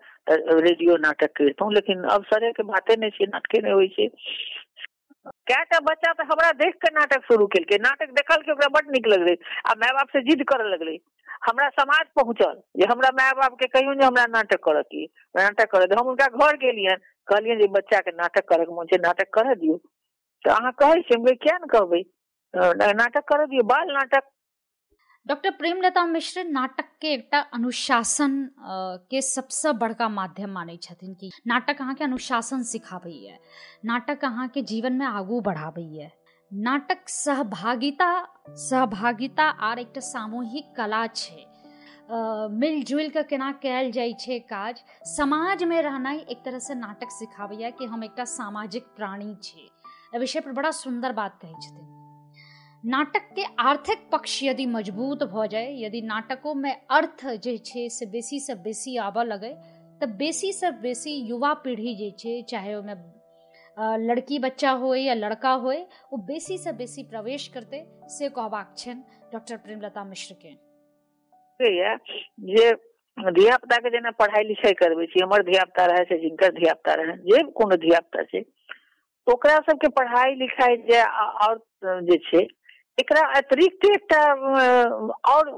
[0.60, 4.08] रेडियो नाटक करितहुँ, लेकिन अवसरे के बाते नहीं छै, नाटके नहीं होइ छै।
[5.48, 9.36] कएटा बच्चा तऽ हमरा देख के नाटक शुरू केलकै, नाटक देखलकै, ओकरा बड नीक लगलै,
[9.66, 10.96] आ माय बाप से जिद करऽ लगलै।
[11.48, 15.04] हमरा समाज पहुंचल, जे हमरा माय बाप के कहियो जे हमरा नाटक करऽ की,
[15.36, 18.98] नाटक करऽ हम हुनका घर गेलियनि, कहलियनि जे बच्चा के नाटक करऽ के मोन छै,
[18.98, 19.78] नाटक करऽ दियौ।
[20.44, 24.24] तऽ अहाँ कहै छियै हम किया ने नाटक करऽ दियौ, बाल नाटक।
[25.26, 28.32] डॉक्टर प्रेमलता मिश्र नाटक के एकटा अनुशासन
[29.10, 33.36] के सबसे बड़का माध्यम मानै छथिन कि नाटक अहाँके अनुशासन सिखाबैए,
[33.84, 36.10] नाटक अहाँके जीवन में आगू बढ़ाबैए।
[36.50, 38.10] नाटक सहभागिता
[38.58, 41.44] सहभागिता आर एकटा सामूहिक कला छै।
[42.52, 48.04] मिलजुल कऽ केना कयल जाइ छै काज, समाजमे रहनाइ एक तरहसँ नाटक सिखाबैए कि हम
[48.04, 49.68] एकटा सामाजिक प्राणी छी।
[50.12, 51.86] विषय पर बड़ा सुंदर बात कहै छथिन
[52.84, 58.06] नाटक के आर्थिक पक्ष यदि मज़बूत भऽ जाय, यदि नाटकों में अर्थ जे छै से
[58.06, 59.52] बेसी से बेसी आबऽ लगे,
[60.00, 62.94] तऽ बेसी से बेसी युवा पीढ़ी जे छै, चाहे ओहिमे
[64.06, 69.02] लड़की बच्चा होय या लड़का होय, ओ बेसी से बेसी प्रवेश करते, से कहबाक छनि
[69.32, 70.54] डॉक्टर प्रेमलता मिश्र के।
[71.60, 72.72] जे
[73.18, 76.94] धिया के जेना पढ़ाई लिखाई करबे छी, हमर धिया पुता रहे से जिनकर धिया पुता
[76.94, 78.42] रहे जे कोनो धिया पुता छै
[79.32, 81.02] ओकरा सबके पढ़ाई लिखाई जे
[81.48, 82.46] और जे छै
[83.24, 84.32] अतिरिक्त एकटा
[85.32, 85.50] और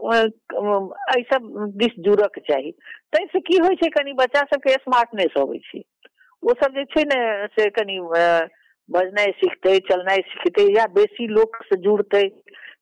[1.22, 2.70] सब दिस जुड़क चाही।
[3.12, 5.80] ताहिसँ की होइ छै, कनि बच्चा सबके स्मार्टनेस अबै छै।
[6.44, 8.00] सब जे छै ने, से कनि
[8.90, 11.26] बजनाइ सीखतै, चलनाइ सीखतै, या बेसी
[11.62, 12.30] से जुड़तै।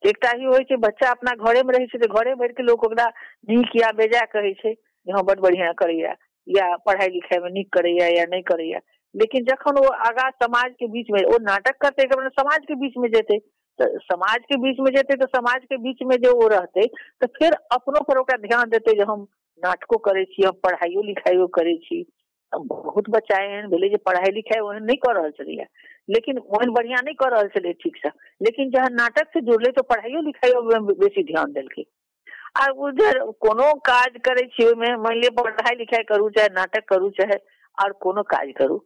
[0.07, 3.07] एकटा ही होइ बच्चा अपना घरे में रहै छै, तऽ घरे भरि के लोक ओकरा
[3.49, 4.53] नीक या बेजा कहै
[5.09, 6.15] हँ बड बढ़िया करैया
[6.49, 8.79] या पढ़ाई लिखाई में नीक करैया या नहीं करैया
[9.15, 13.09] लेकिन जखन वो आगा समाज के बीच में, वो नाटक करते समाज के बीच में
[13.11, 13.39] जेते
[13.79, 16.87] तो समाज के बीच में जेते तो समाज के बीच में जो वो रहते
[17.21, 19.27] तो फिर अपनों पर ध्यान देते जो हम
[19.63, 21.79] नाटको करे हम पढ़ाइयो लिखाइयो करे
[22.53, 25.65] बहुत बच्चा एहन भेले जे पढ़ाई लिखाई ओहन नहीं कर रहल छलिए,
[26.09, 28.09] लेकिन ओहन बढ़िया नहीं कर रहल छलिए ठीक से
[28.43, 31.85] लेकिन जहाँ नाटक से जुड़ले तो पढ़ाइयो लिखाइयो में बेसी ध्यान देलकै।
[32.57, 37.11] आ उधर कोनो काज करे छी ओहिमे, मान लिअ पढ़ाई लिखाई करू, चाहे नाटक करू,
[37.11, 37.39] चाहे
[37.79, 38.85] और कोनो काज करू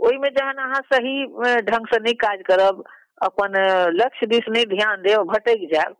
[0.00, 1.24] ओहिमे जहन अहाँ सही
[1.62, 2.82] ढंग से नहीं काज करब,
[3.22, 3.56] अपन
[3.94, 5.96] लक्ष्य दिस नहीं ध्यान देब, भटक जायब,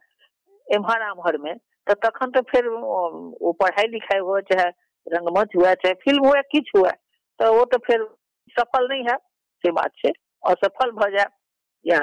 [0.69, 4.69] एम्हर आम्हर में तो तखन तो फिर वो पढ़ाई लिखाई हो चाहे
[5.07, 6.91] रंगमंच हुआ चाहे फ़िल्म हुआ किछ हुआ
[7.41, 8.03] तो वो तो फिर
[8.57, 9.17] सफल नहीं है
[9.65, 10.13] से बात छै,
[10.45, 11.27] असफल भ जाए
[11.85, 12.01] या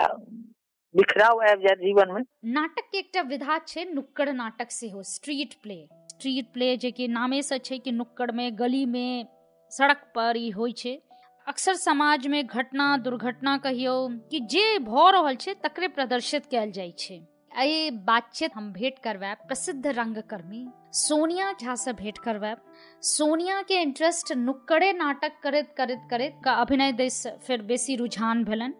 [0.95, 2.21] बिखराव जाए जीवन में
[2.53, 5.77] नाटक के एकटा विधा छै, नुक्कड़ नाटक सेहो, स्ट्रीट प्ले।
[6.11, 9.27] स्ट्रीट प्ले जे कि नामे से छै कि नुक्कड़ में गली में
[9.71, 10.97] सड़क पर ई होइ छै।
[11.47, 13.91] अक्सर समाज में घटना, दुर्घटना कहियो
[14.31, 17.15] कि जे भऽ रहल तकरे प्रदर्शित कयल जाइ छै।
[17.53, 22.57] एहि बातचीत हम भेंट करवाएब प्रसिद्ध रंगकर्मी सोनिया झा से भेंट करवाएब।
[23.03, 28.73] सोनिया के इंटरेस्ट नुक्कड़े नाटक करैत करैत करैत का अभिनय दिस फिर बेसी रुझान भेलन।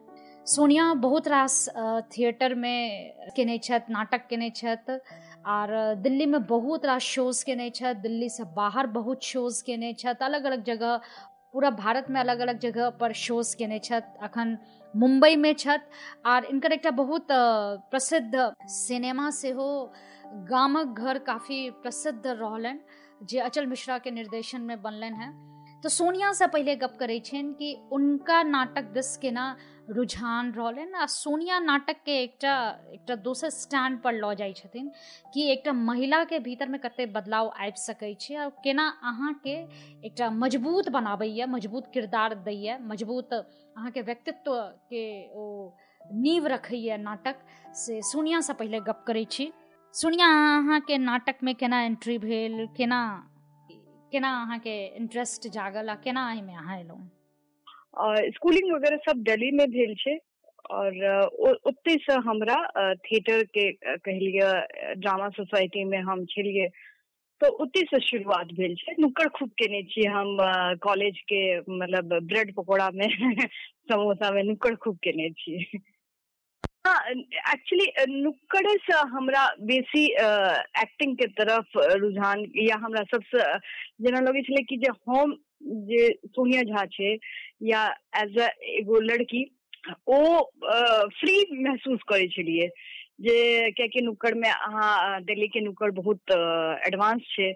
[0.45, 1.69] सोनिया बहुत रास
[2.11, 4.99] थिएटर में केने छथि, नाटक केने छथि,
[5.45, 10.25] आर दिल्ली में बहुत रास शोज़ केने छथि, दिल्ली से बाहर बहुत शोज़ केने छथि
[10.25, 11.01] अलग अलग जगह
[11.53, 14.57] पूरा भारत में अलग अलग जगह पर शोज़ केने छत अखन
[14.93, 15.89] मुंबई में छत
[16.25, 19.69] आर इनकर एक बहुत प्रसिद्ध सिनेमा से हो
[20.49, 22.79] गामक घर काफ़ी प्रसिद्ध रहलन,
[23.23, 25.29] जे अचल मिश्रा के निर्देशन में बनलन है।
[25.83, 29.45] तो सोनिया से पहले गप करे छन कि उनका नाटक दिस केना
[29.89, 32.53] रुझान रहलन आ सोनिया नाटक के एकटा
[32.93, 34.89] एकटा दोसर स्टैंड पर लऽ जाइ छथिन
[35.33, 39.55] कि के भीतर में कते बदलाव आबि सकै छै आ केना अहाँ के
[40.07, 44.51] एकटा मज़बूत बनाबैया, मज़बूत किरदार दैया, मज़बूत अहाँ के व्यक्तित्व
[44.89, 45.71] के ओ
[46.13, 47.35] नींव रखैया नाटक,
[47.75, 49.51] से सोनिया से पहले गप करै छी।
[49.93, 53.01] सोनिया अहाँके नाटक में केना एंट्री भेल, केना
[54.11, 57.01] केना अहाँके इंटरेस्ट जागल आ केना एहिमे अहाँ एलहुँ?
[58.35, 60.17] स्कूलिंग वगैरह सब दिल्ली में भेल छै,
[60.69, 62.55] और ओते से हमरा
[62.93, 64.51] थिएटर के कहलिए
[64.95, 66.67] ड्रामा सोसाइटी में हम छलिए
[67.41, 70.37] तो ओते से शुरुआत भेल छै। नुक्कड़ खूब केने छी हम
[70.83, 73.07] कॉलेज के मतलब ब्रेड पकौड़ा में
[73.91, 75.29] समोसा में नुक्कड़ खूब केने
[76.89, 80.05] एक्चुअली नुक्कड़ से हमरा बेसी
[80.81, 83.43] एक्टिंग के तरफ़ रुझान या हमरा सबसे
[84.03, 85.35] जेना लगे छले कि जे हम
[85.89, 87.17] जे सोनिया झा छै
[87.63, 87.85] या
[88.21, 89.43] एज अ एगो लड़की,
[90.07, 90.41] ओ
[91.19, 92.67] फ्री महसूस करे छलिए
[93.21, 96.21] जे कियाकि नुक्कड़ में अहाँ दिल्ली के नुक्कड़ बहुत
[96.87, 97.53] एडवांस छै।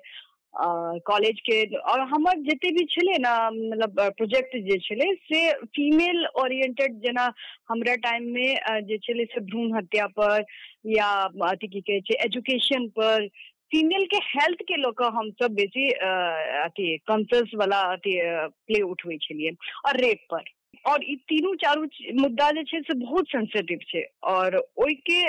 [0.54, 7.00] कॉलेज के और हमर जते भी छले ना मतलब प्रोजेक्ट जे छले, से फीमेल ओरिएंटेड
[7.04, 7.32] जेना
[7.70, 10.44] हमरा टाइम में जे छले से भ्रूण हत्या पर
[10.88, 11.08] या
[11.50, 13.28] अथी की कहे छै एजुकेशन पर
[13.72, 18.20] फीमेल के हेल्थ के लोक हम सब बेसी अथी कंसर्स वाला अथी
[18.68, 19.52] प्ले उठवे छलिए
[19.88, 20.44] और रेप पर।
[20.86, 21.86] और ई तीनू चारू
[22.20, 25.22] मुद्दा जे छै से बहुत सेंसिटिव छै और ओइ के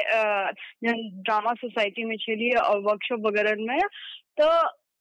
[1.23, 3.81] ड्रामा सोसाइटी में छलिए और वर्कशॉप वगैरह में
[4.41, 4.49] तो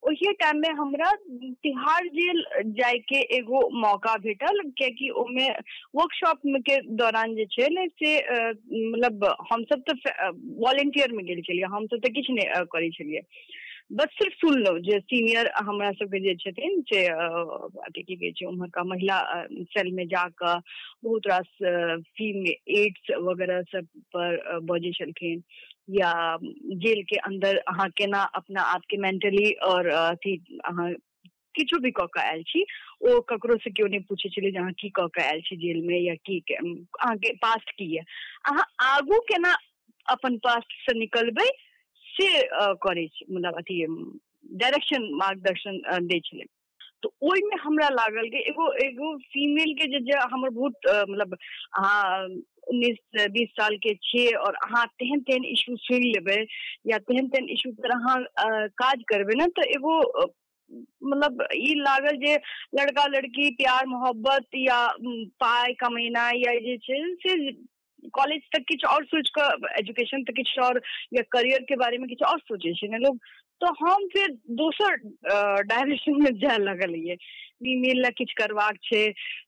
[0.04, 1.12] ओही टाइम में हमरा
[1.64, 5.50] तिहाड़ जेल जाय के एगो मौका भेटल कियाकि ओमे
[5.96, 8.16] वर्कशॉप के दौरान जे छै ने से
[8.92, 13.22] मतलब हम सब तऽ वॉलेंटियर में गेल छलियै हम सब तऽ किछु नहि करै छलियै।
[13.92, 17.28] बस सिर्फ़ सुनलहुँ जे सीनियर हमरा सबके जे छथिन अ,
[17.88, 19.18] अथी की कहै छै उम्हरका महिला
[19.52, 20.60] सेल में जाकऽ
[21.04, 21.52] बहुत रास
[22.18, 22.46] फीम
[22.78, 25.44] एड्स वगैरह सब पर बजै छलखिन।
[25.90, 26.12] या
[26.84, 30.92] जेल के अंदर अहाँ केना अपना आप के मेंटली और अथी अहाँ
[31.56, 32.64] किछो भी कऽ कऽ आयल छी
[33.08, 35.82] ओ ककरो से केओ नहि पूछे छलै जे अहाँ की कऽ कऽ आयल छी जेल
[35.88, 38.04] में या की के- अहाँके पास्ट की यऽ
[38.52, 38.66] अहाँ
[38.96, 39.56] आगू केना
[40.06, 41.48] अपन पास्ट से निकलबै,
[42.06, 42.28] से
[42.86, 43.86] करै छै मतलब अथी
[44.62, 46.46] डायरेक्शन मार्गदर्शन दै छलै
[47.04, 51.36] तो ओहिमे हमरा लागल कि एगो एगो फीमेल के जे जे हमर बहुत मतलब
[51.78, 52.28] अहाँ
[52.68, 52.98] उन्नीस,
[53.32, 56.46] बीस साल के छियै और अहाँ तेहन तेहन इशू सुनि लेबै
[56.88, 58.18] या तेहन तेहन इशू पर अहाँ
[58.78, 59.98] काज करबै ने तऽ एगो
[61.04, 62.36] मतलब ई लागल जे
[62.80, 64.80] लड़का लड़की प्यार, मोहब्बत या
[65.40, 67.52] पाइ कमेना या जे छै, से
[68.10, 70.82] कॉलेज तक किछु और सोच कऽ एजुकेशन तक किछु और
[71.14, 73.20] या करियर के बारे में किछु और सोचे छै ने लोग।
[73.62, 74.96] तो हम फिर दोसर
[75.64, 77.18] डायरेक्शन में जाय लगलियै।
[77.64, 79.04] मिल ला किछु करबाक छै,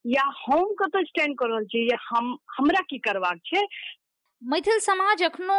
[0.08, 3.66] या हम कतऽ स्टैंड कर रहल या हम, हमरा की करबाक छै?
[4.42, 5.58] मैथिल समाज अखनो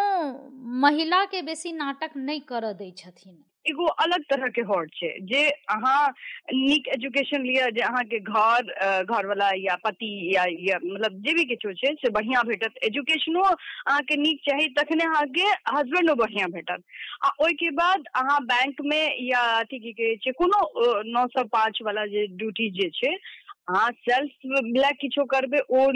[0.83, 5.43] महिला के बेसी नाटक नहीं कर दै छथिन। एगो अलग तरह के हॉट छै। जे
[5.75, 6.09] अहाँ
[6.55, 11.45] नीक एजुकेशन लिअ जे अहाँके घर अ, घरवाला या पति या, या मतलब जे भी
[11.45, 15.47] किछो छै से बढ़िया भेटत। एजुकेशनो अहाँके नीक चाही तखने अहाँके
[15.77, 16.83] हस्बैंडो बढ़िया भेटत।
[17.25, 17.31] आ
[17.63, 22.07] के बाद अहाँ बैंक में या अथी की कहै छै कोनो नौ सौ पाँच वाला
[22.07, 23.15] जे ड्यूटी जे छै
[23.69, 25.87] अहाँ सेल्फ ब्लैक किछो करबै ओ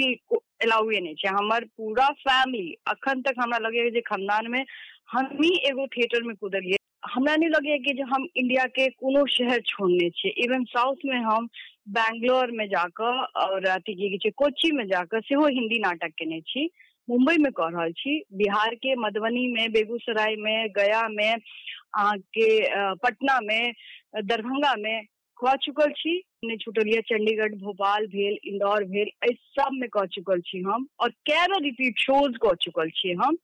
[0.65, 4.65] एलाउए नहि छै। हमर पूरा फैमिली अखन तक हमरा लगे जे खानदान में
[5.13, 9.25] हम ही एगो थिएटर में कूदलियै। हमरा नहीं लगे कि जे हम इंडिया के कोनो
[9.35, 11.47] शहर छोड़ने छियै इवन साउथ में हम
[11.99, 16.41] बैंगलोर में जाकर और अथी की कहै छै कोच्चि में जाकर सेहो हिंदी नाटक केने
[16.41, 16.69] छी।
[17.09, 22.95] मुंबई में कऽ रहल छी। बिहार के मधुबनी में बेगूसराय में गया में अहाँके अ,
[22.95, 23.73] पटना में
[24.25, 25.05] दरभंगा में
[25.39, 30.07] कऽ चुकल छी। नहि छूटल यऽ चंडीगढ़ भोपाल भेल इंदौर भेल एहि सब में कऽ
[30.07, 33.37] चुकल छी हम। और कए बेर रिपीट शोज़ कह चुकल छी हम।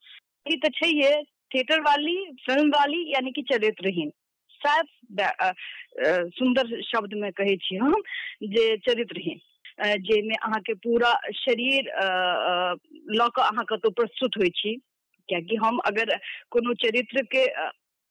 [0.47, 1.13] ई तऽ छैहे
[1.53, 2.15] थिएटर वाली,
[2.45, 4.11] फ़िल्म वाली, यानी कि चरित्रहीन।
[4.61, 4.87] साफ़
[6.37, 7.93] सुंदर शब्द में कहे छी हम
[8.43, 9.39] जे चरित्रहीन।
[9.79, 11.89] जाहिमे अहाँके पूरा शरीर
[13.19, 14.75] लऽ कऽ अहाँ कतौ प्रस्तुत होइ छी।
[15.29, 16.15] कियाकि हम अगर
[16.51, 17.45] कोनो चरित्र के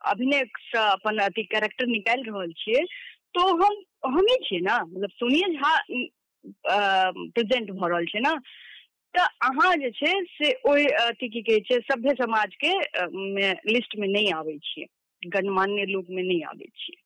[0.03, 2.85] अभिनय से अपन अथी कैरेक्टर निकालि रहल छियै
[3.35, 3.75] तो हम,
[4.07, 5.73] हमी छियै ना। मतलब सोनिया झा
[7.35, 8.35] प्रेजेंट भऽ रहल छै ना।
[9.17, 12.73] तऽ अहाँ जे छै, से ओहि अथी की कहै छै, सभ्य समाज के
[13.73, 14.87] लिस्ट में नहीं आबै छियै।
[15.23, 17.03] गणमान्य लोक में नहीं आबै छियै।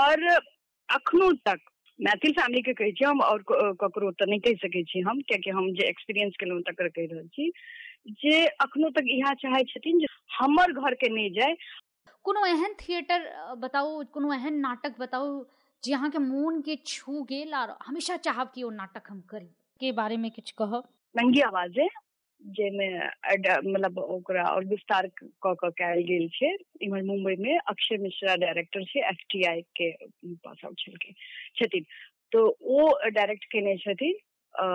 [0.00, 0.22] और
[0.88, 1.60] अखनो तक,
[2.00, 3.42] मैथिल फैमिली के कहै छी हम, और
[3.80, 7.26] ककरो तऽ नहीं कहि सकै छी हम, कियाकि हम जे एक्सपीरियंस केलहुँ तकर कहि रहल
[7.28, 7.50] छी,
[8.08, 10.06] जे अखनो तक इएह चाहै छथिन जे
[10.38, 11.54] हमर घर के नहीं जाय
[12.24, 15.44] कोनो एहन थिएटर बताउ, कोनो एहन नाटक बताउ,
[15.82, 19.46] जे अहाँके मोन के छू गेल और हमेशा चाहब कि ओ नाटक हम करी।
[19.80, 20.84] के बारे में किछु कहब?
[21.14, 21.88] नंगी आवाजे
[22.42, 22.88] जाहिमे
[23.72, 26.50] मतलब ओकरा और विस्तार कऽ कऽ कयल गेल छै
[26.82, 29.90] इम्हर मुंबई में अक्षय मिश्रा डायरेक्टर छै एफ़ टी आई के
[30.44, 30.80] पास आउट
[31.58, 31.84] छथिन
[32.32, 34.14] तो ओ डायरेक्ट केने छथिन
[34.54, 34.66] अ,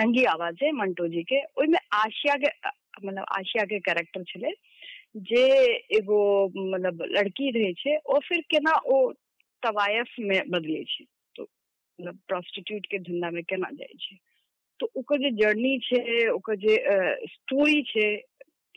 [0.00, 2.50] नंगी आवाजे मंटो जी के ओहिमे आशिया के
[3.06, 4.52] मतलब आशिया के कैरेक्टर छलै
[5.28, 5.44] जे
[5.98, 9.12] एगो मतलब लड़की रहै छै ओ फिर केना ओ
[9.62, 11.04] तवायफ में बदलै छै
[11.34, 14.16] तो मतलब प्रोस्टिट्यूट के धंधा में केना जाइ छै
[14.80, 16.74] तो ओकर जे जर्नी छै ओकर जे
[17.26, 18.08] स्टोरी छै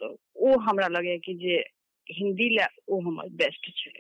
[0.01, 1.57] तऽ ओ हमरा लगैया कि जे
[2.07, 3.91] हिंदी लए ओ हमर बेस्ट छै।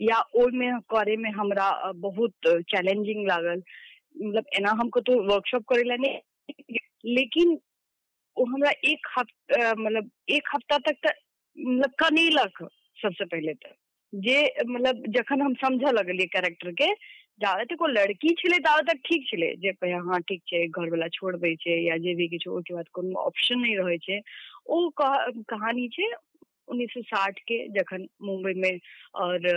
[0.00, 3.62] या ओहिमे करे में हमरा बहुत चैलेंजिंग लागल।
[4.22, 5.96] मतलब एना हम कतौ वर्कशॉप करे ला
[7.04, 7.58] लेकिन
[8.36, 11.12] ओ हमरा एक हफ़्ता मतलब एक हफ़्ता तक तऽ
[11.58, 12.68] मतलब कनेलक
[13.02, 13.74] सबसे पहले तक
[14.14, 16.92] जे मतलब जखन हम समझ लगलियै कैरेक्टर के
[17.40, 20.90] जाबे तक ओ लड़की छलै ताबे तक ठीक छलै। जे कहे हाँ ठीक छै घर
[20.90, 24.18] वाला छोड़बै छै, या जे भी किछु, ओहिके बाद कोनो ऑप्शन नहीं रहै छै।
[24.68, 26.10] ओ कह- कहानी छै
[26.68, 28.78] उन्नीस सौ साठ के, जखन मुंबई में
[29.14, 29.48] और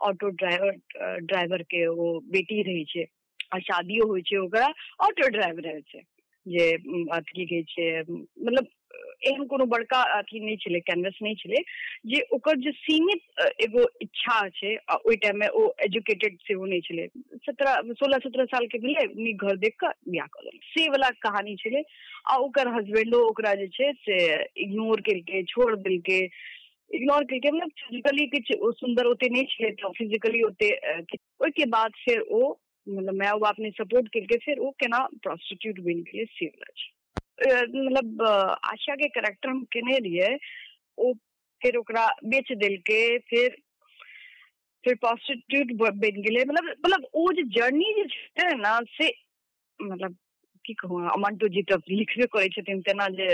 [0.00, 3.06] ऑटो ड्राइवर ड्राइवर के वो बेटी रहै छै,
[3.54, 4.66] आ शादियो होइ छै ओकरा
[5.00, 6.02] ऑटो ड्राइवर छै।
[6.46, 6.66] जे,
[7.12, 8.02] अथी की कहै छै
[8.44, 8.66] मतलब
[9.26, 11.62] एहन कोनो बड़का अथी नहीं छलै कैनवस नहीं छलै,
[12.06, 16.80] जे ओकर जे सीमित एगो इच्छा छै, आ ओहि टाइम में ओ एजुकेटेड सेहो नहीं
[16.80, 17.06] छलै।
[17.46, 21.10] सत्रह सोलह सत्रह साल के भेलै नीक घर देख कऽ बियाह कऽ देलकै से वाला
[21.10, 21.82] कहानी छलै,
[22.26, 24.16] आ ओकर हस्बैंडो ओकरा जे छै, से
[24.56, 26.20] इग्नोर केलकै, छोड़ देलकै।
[26.90, 30.70] इग्नोर केलकै मतलब फिजिकली किछु सुन्दर ओते नहि छलै, तऽ फिजिकली ओते
[31.40, 32.54] ओहिके बाद फेर ओ
[32.88, 36.72] मतलब माय बाप ने सपोर्ट केलकै, फेर ओ केना प्रोस्टिट्यूट बनि गेलै, से वला
[37.40, 38.22] मतलब
[38.64, 40.36] आशा के कैरेक्टर हम केने रहियै
[40.98, 41.12] ओ
[41.62, 43.56] फिर ओकरा बेच देलकै फिर
[44.84, 49.08] फिर प्रोस्टिट्यूट बन गेलै। मतलब मतलब ओ जे जर्नी जे छै ने, से
[49.80, 50.16] मतलब
[50.64, 53.28] की कहू, अमंटो जी तऽ लिखबे करै छथिन तेना जे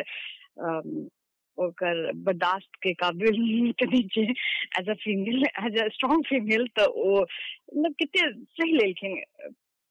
[1.59, 4.25] ओकर बर्दाश्त के काबिल नहि छै
[4.81, 9.17] as a female as a strong female तऽ ओ मतलब कते सही लेलखिन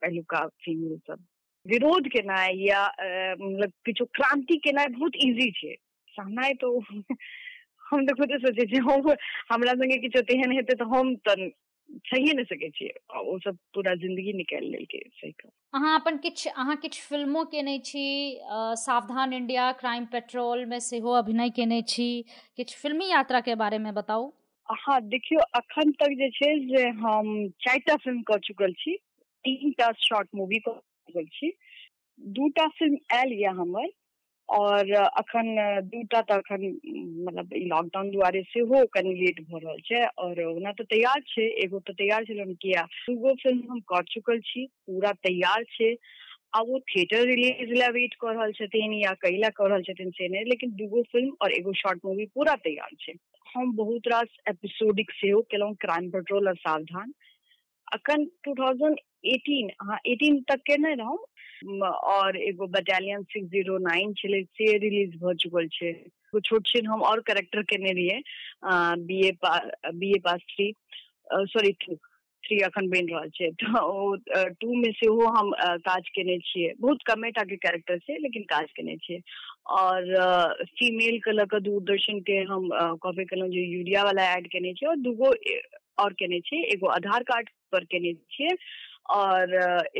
[0.02, 1.26] पहिलुका फीमेल सब।
[1.66, 2.84] विरोध केनाइ या
[3.42, 5.76] मतलब किछो क्रांति केनाइ बहुत इजी छै।
[6.14, 6.80] सहनाइ तो
[7.92, 9.10] हम तऽ खुदे सोचे छियै हम
[9.52, 11.48] हमरा संगे किछो तेहन हेतै तऽ हम तऽ
[12.06, 12.94] सहिए नहि सकै छियै।
[13.24, 17.78] ओ सब पूरा ज़िंदगी निकालि लेलकै सही कह। अहाँ अपन किछु अहाँ किछु फिल्मो केने
[17.80, 18.06] छी
[18.78, 22.08] सावधान इंडिया क्राइम पेट्रोल मे सेहो अभिनय केने छी।
[22.58, 24.32] किछु फिल्मी यात्रा के बारे में बताउ।
[24.70, 27.28] हाँ देखियो अखन तक जे छै जे हम
[27.60, 28.98] चारिटा फ़िल्म कऽ चुकल छी।
[29.46, 30.80] तीनटा शॉर्ट मूवी कऽ
[31.10, 31.52] छी
[32.20, 33.88] दूटा फ़िल्म आयल यऽ हमर,
[34.50, 36.62] और अखन दूटा तऽ अखन
[37.28, 41.80] मतलब लॉकडाउन दुआरे सेहो कनि लेट भऽ रहल छै, और ओना तऽ तैयार छै, एगो
[41.80, 45.96] तऽ तैयार छलै किया, दूगो फ़िल्म हम कऽ चुकल छी, पूरा तैयार छै
[46.56, 50.12] आब वो थिएटर रिलीज़ ला वेट कऽ रहल छथिन या कई ला कऽ रहल छथिन
[50.12, 53.14] से नहि लेकिन दूगो फ़िल्म और एगो शॉर्ट मूवी पूरा तैयार छै।
[53.48, 57.14] हम बहुत रास एपिसोडिक सेहो केलहुँ क्राइम पेट्रोल और सावधान
[57.94, 61.18] अखन 2018 हाँ 18 तक केने रहौं।
[61.66, 65.94] म, और एगो बटालियन 609 छलै से रिलीज़ भऽ चुकल छै।
[66.46, 68.22] छोट छिन हम और कैरेक्टर केने रहियै
[69.06, 69.32] BA
[69.94, 70.74] BA pass three
[71.34, 71.96] sorry two
[72.44, 74.16] three अखन बनि रहल छै। तऽ ओ
[74.62, 75.52] टू मे सेहो हम
[75.88, 79.20] काज केने छियै। बहुत कमे टा के कैरेक्टर छै लेकिन काज केने छियै।
[79.80, 80.12] और
[80.80, 84.98] फीमेल के लऽ दूरदर्शन के हम कहबे केलहुँ जे यूरिया वाला एड केने छियै और
[85.08, 85.34] दूगो
[86.04, 88.56] और केने छियै। एगो आधार कार्ड पर केने छियै
[89.16, 89.54] और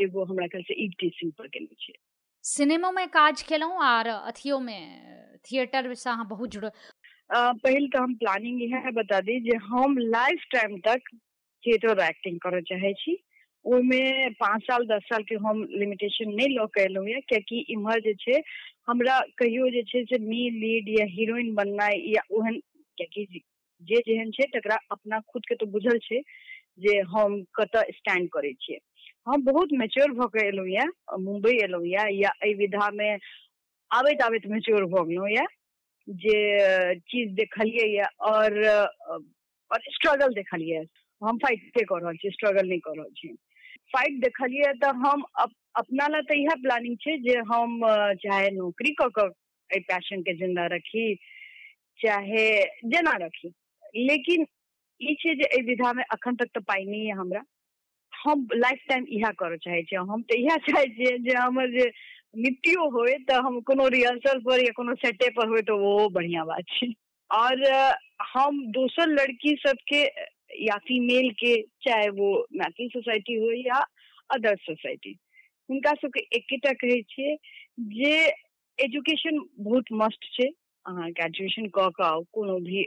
[0.04, 1.98] एगो हमरा ख्याल से ई टी पर केने छियै
[2.44, 6.68] सिनेमो में काज केलहुँ आर अथियो में थिएटर से अहाँ बहुत जुड़।
[7.30, 11.08] पहिल तऽ हम प्लानिंग इएह बता दी जे हम लाइफ टाइम तक
[11.64, 13.16] थिएटर एक्टिंग करऽ चाहे छी।
[13.64, 18.00] ओहिमे पाँच साल दस साल के हम लिमिटेशन नहि लऽ के एलहुँ यए कियाकि इम्हर
[18.00, 18.40] जे छै
[18.88, 22.60] हमरा कहियो जे छै से मीन लीड या हीरोइन बननाइ या ओहन
[22.98, 23.26] कियाकि
[23.82, 26.20] जे जेहन छै तकरा अपना खुद के तो बुझल छै।
[26.78, 28.78] जे हम कतऽ स्टैंड करै छियै।
[29.28, 30.86] हम बहुत मेच्योर भऽ के एलहुँ यए
[31.20, 33.10] मुम्बई एलहुँ यए या एहि विधामे
[33.90, 35.46] आबैत आबैत मेच्योर भऽ गेलहुँ यए
[36.08, 36.36] जे
[37.10, 38.58] चीज़ देखलियै यए और
[39.70, 40.84] और स्ट्रगल देखलियै।
[41.22, 43.28] हम फाइट कऽ रहल छी स्ट्रगल नहि कऽ रहल छी।
[43.92, 47.80] फाइट देखलियै तऽ हम अप- अपना ला तऽ इएह प्लानिंग छै जे हम,
[48.14, 49.28] चाहे नौकरी कऽ कऽ
[49.70, 51.14] एहि पैशन के ज़िंदा रखी,
[52.00, 52.46] चाहे
[52.86, 53.52] जेना रखी।
[53.96, 54.44] लेकिन
[55.00, 55.44] छै जे
[56.02, 57.42] अखन तक तऽ पाइ नहि यऽ हमरा।
[58.12, 61.92] हम लाइफ टाइम इएह करऽ चाहै हम तऽ इएह चाहै हमर
[62.36, 66.44] मृत्यु होय तऽ हम कोनो रिहर्सल पर या कोनो सेटे पर होय तऽ वो बढ़िया
[66.44, 66.86] बात छै।
[67.30, 67.64] और
[68.32, 70.02] हम दोसर लड़की सबके,
[70.64, 73.80] या फीमेल के, चाहे वो मैथिल सोसाइटी हो या
[74.30, 75.18] अदर सोसाइटी
[75.70, 77.36] हुनका सबके एकेटा कहै
[77.78, 78.14] जे
[78.78, 80.48] एजुकेशन बहुत मस्ट छै।
[80.88, 82.82] अहाँ ग्रेजुएशन कऽ कऽ आउ, कोनो भी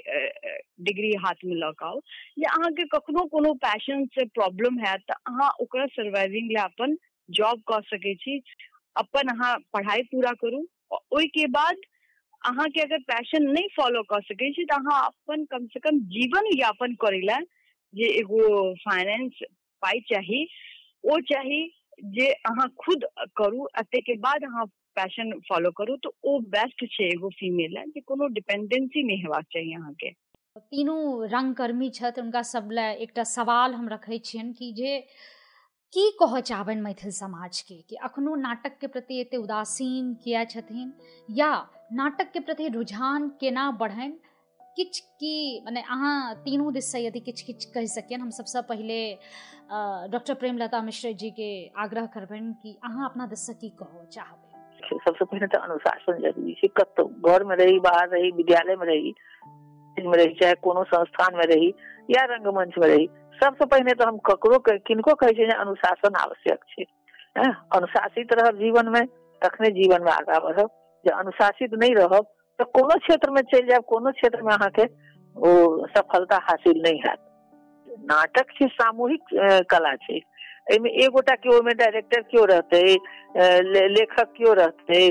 [0.88, 2.00] डिग्री हाथ में लऽ कऽ आउ
[2.40, 6.96] जे अहाँके कखनो कोनो पैशन से प्रॉब्लम हैत तऽ अहाँ ओकरा सर्वाइविंग लए अपन
[7.30, 8.40] जॉब कऽ सकै छी,
[8.96, 10.66] अपन अहाँ पढ़ाई पूरा करू
[11.14, 11.82] ओहिके बाद
[12.42, 16.48] अहाँके अगर पैशन नहि फॉलो कऽ सकै छी, तऽ अहाँ अपन कम से कम जीवन
[16.60, 17.44] यापन करै लए
[17.94, 19.40] जे एगो फाइनेंस
[19.84, 20.46] पाइ चाही,
[21.04, 21.62] ओ चाही
[22.16, 23.06] जे अहाँ खुद
[23.38, 27.86] करू, आ ताहिके बाद अहाँ पैशन फॉलो करू तऽ ओ बेस्ट छै एगो फीमेल लए
[27.96, 30.12] जे कोनो डिपेंडेंसी नहि हेबाक चाही अहाँके
[30.60, 34.98] तीनू रंगकर्मी छथि हुनका सब लए एकटा सवाल हम रखै छियनि कि जे
[35.94, 40.94] की कहऽ चाहबनि मैथिल समाजके कि अखनो नाटकके प्रति एते उदासीन किया छथिन,
[41.30, 41.52] या
[41.94, 44.12] नाटकके प्रति रुझान केना बढ़नि?
[44.78, 49.00] किछु की, मने अहाँ तीनू दिससँ यदि किछु किछु कहि सकियनि, हम सबसँ पहिले
[50.12, 54.49] डॉक्टर प्रेमलता मिश्र जीके आग्रह करबनि कि अहाँ अपना दिससँ की कहऽ चाहबै?
[54.98, 59.14] सबसे पहले तो अनुशासन ज़रूरी छै कतौ घर में रही, बाहर रही, विद्यालय में रही
[59.98, 61.68] में रही, चाहे कोनो संस्थान में रही
[62.10, 63.08] या रंगमंच में रही,
[63.40, 66.86] सबसे पहिने तो हम ककरो किनको कहै छै अनुशासन आवश्यक छै।
[67.76, 69.06] अनुशासित रहब जीवन में,
[69.42, 70.70] तखने जीवन में आगा बढ़ब।
[71.06, 72.26] जे अनुशासित नहीं रहब
[72.60, 74.86] तो कोनो क्षेत्र में चल जायब, कोनो क्षेत्र में अहाँके
[75.36, 77.20] ओ सफलता हासिल नहीं हैत
[78.10, 79.22] नाटक छै, सामूहिक
[79.72, 80.20] कला एहिमे
[80.70, 82.82] एगोटा के ओहिमे डायरेक्टर क्यों रहते?
[83.90, 85.10] लेखक क्यों रहते?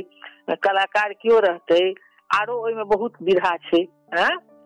[0.62, 1.78] कलाकार क्यों रहते?
[2.30, 3.82] आरो ओहिमे बहुत विधा छै।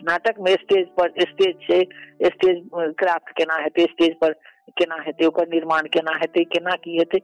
[0.00, 1.80] नाटक में स्टेज पर, स्टेज छै।
[2.26, 2.62] स्टेज
[2.98, 3.84] क्राफ्ट केना हेतै?
[3.84, 4.32] स्टेज पर
[4.78, 5.26] केना हेतै?
[5.26, 6.44] ओकर निर्माण केना हेतै?
[6.44, 7.18] केना की हेतै?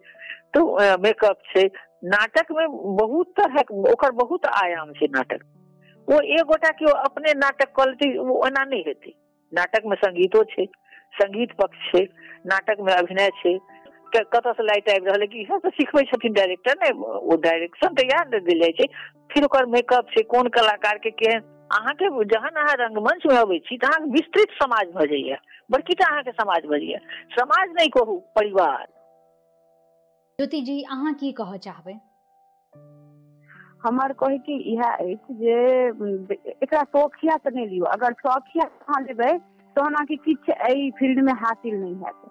[0.54, 0.60] तो
[1.02, 1.64] मेकअप छै।
[2.04, 2.66] नाटक में
[2.96, 5.40] बहुत तरहक, ओकर बहुत आयाम छै नाटक।
[6.08, 7.84] ओ एक गोटा केओ अपने नाटक ओ
[8.46, 9.12] ओना नहि हेतै।
[9.52, 10.42] नाटक में संगीतो
[11.12, 12.04] संगीत पक्ष छै
[12.46, 13.58] नाटक में अभिनय छै।
[14.16, 17.36] क- कतऽ से लाइट आबि रहल है कि इहो तऽ सिखबै छथिन डायरेक्टर ने ओ
[17.36, 18.86] डायरेक्शन तऽ इएह ने देल जाइ छै।
[19.32, 21.40] फिर ओकर मेकअप छै कोन कलाकार के केहन
[21.72, 25.36] अहाँके जहन अहाँ रंगमंच में अबै छी तऽ अहाँके विस्तृत समाज भऽ जाइए
[25.70, 27.00] बड़कीटा अहाँके समाज भऽ जाइए
[27.40, 28.86] समाज नहि कहू परिवार।
[30.38, 31.98] ज्योति जी अहाँ की कहऽ चाहबै?
[33.84, 35.58] हमर कहे के इएह अछि जे
[36.62, 39.32] एकरा शौखिया से नहि लियौ। अगर शौखिया अहाँ लेबै
[39.80, 42.30] अहाँके किछु एहि फ़ील्ड में हासिल नहीं हैत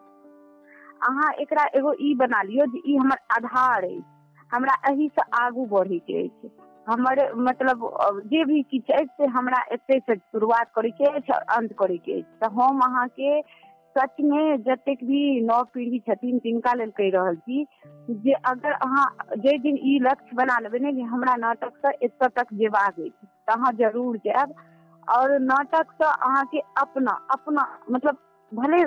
[1.09, 4.03] अहाँ एकरा एगो ई बना लियौ जे ई हमर आधार अछि।
[4.51, 6.49] हमरा एहि से आगू बढ़े के अछि।
[6.87, 7.81] हमर मतलब
[8.25, 11.97] जे भी किछु अछि, से हमरा एते से शुरुआत करे के अछि और अंत करे
[11.97, 13.41] के अछि। तऽ हम अहाँके
[13.95, 17.65] सच में जतेक भी नव पीढ़ी छथिन तिनका लेल कहि रहल छी,
[18.09, 19.05] जे अगर अहाँ
[19.37, 23.09] जे दिन ई लक्ष्य बना लेबै ने जे हमरा नाटक से एतऽ तक जेबाक अछि,
[23.47, 24.53] तऽ अहाँ ज़रूर जायब।
[25.07, 28.17] और नाटक से अहाँके अपना अपना मतलब
[28.51, 28.83] भले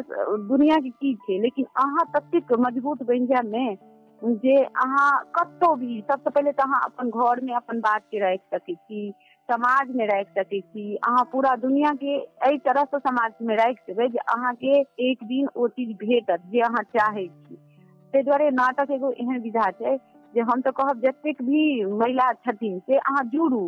[0.48, 3.76] दुनिया के की छै लेकिन अहाँ ततेक मज़बूत बन जायब ने
[4.22, 8.56] जे अहाँ कतौ भी सबसे पहले तो अहाँ अपन घर में अपन बात के राखि
[8.56, 9.12] सकै छी
[9.48, 13.92] समाज में राखि सकै छी अहाँ पूरा दुनिया के एहि तरह से समाज में राखि
[13.92, 18.90] देबै जे अहाँके एक दिन ओ चीज़ भेटत, जे अहाँ चाहै छी ताहि दुआरे नाटक
[18.90, 19.96] एगो एहन विधा छै,
[20.34, 23.62] जे हम तऽ कहब जतेक भी महिला छथिन, से अहाँ जुड़ू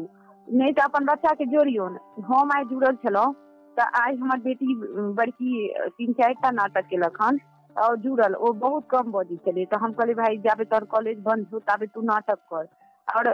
[0.48, 1.86] नहि तो अपन बच्चा के जोड़ियौ
[2.28, 3.32] हम आइ जुड़ल छलहुँ
[3.76, 4.74] तो आइ हमर बेटी
[5.18, 7.38] बड़की तीन चार नाटक केलक हन,
[7.76, 11.46] और जुड़ल, ओ बहुत कम बजै छलै। तऽ हम कहलियै, भाई जाबे तोहर कॉलेज बंद
[11.52, 12.66] हो ताबे तू नाटक कर।
[13.08, 13.28] और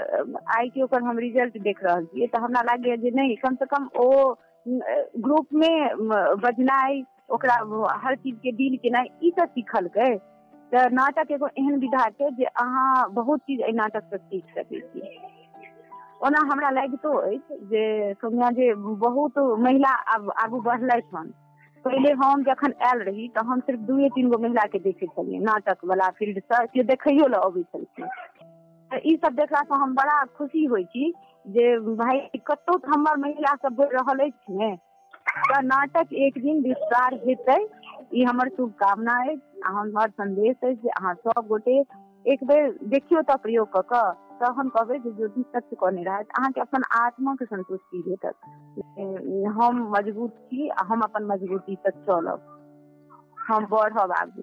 [0.56, 3.88] आई के हम रिज़ल्ट देख रहा छियै, तऽ हमरा लागैए जे नहीं, कम से कम
[3.96, 4.34] ओ
[5.26, 5.76] ग्रुप में
[6.44, 7.54] बजनाइ, ओकरा
[8.04, 10.14] हर चीज़ के डील केनाइ, ई सब सिखलकै।
[10.72, 14.80] तऽ नाटक एगो एहन विधा छै जे अहाँ बहुत चीज़ एहि नाटक से सीख सकै
[14.80, 15.00] छी
[16.20, 17.82] ओना हमरा लागितो अछि जे
[18.14, 21.32] सोनिया जे, बहुत महिला आब आगू बढ़लथि हन।
[21.84, 25.40] पहिले हम जखन आयल रही तऽ हम सिर्फ़ दुए तीन गो महिला के देखे छलियै
[25.42, 28.08] नाटक वाला फ़ील्ड से देखैयो लए अबै छलखिन।
[28.90, 31.10] तऽ ई सब देखलासँ हम बड़ा खुशी होइ छी
[31.46, 31.66] जे
[31.96, 34.74] भाई कतौ हमर महिला सब बढ़ि रहल अछि ने
[35.46, 37.56] तऽ नाटक एक दिन विस्तार हेतै,
[38.12, 41.78] ई हमर शुभकामना अछि, आ हमर संदेश अछि जे अहाँ सब गोटे
[42.24, 46.60] एक बेर देखियौ तऽ प्रयोग कऽ कऽ। तहन कहबै जे ज्योति सत्य कहने रहत अहाँके
[46.60, 48.34] अपन आत्मा के संतुष्टि भेटत
[49.58, 52.40] हम मज़बूत छी आ हम अपन मजबूती तक चलब।
[53.48, 54.42] हम बढ़ब आगू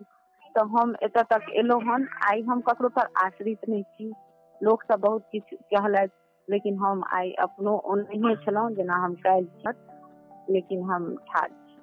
[0.55, 4.13] तऽ हम एतऽ तक एलहुँ हन, आइ हम ककरो पर आश्रित नहि छी।
[4.61, 6.11] लोक सब बहुत किछु कहलथि,
[6.47, 11.81] लेकिन हम आइ अपनो ओनाहिए छलहुँ जेना हम काल्हि छथि लेकिन हम ठाढ़ छी।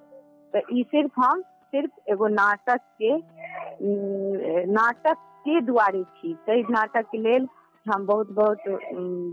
[0.55, 1.43] तऽ ई सिर्फ़ हम,
[1.73, 3.17] सिर्फ़ एगो नाटक के
[4.73, 7.49] नाटक के दुआरे छी। ताहि नाटक के लेल
[7.87, 8.59] हम बहुत बहुत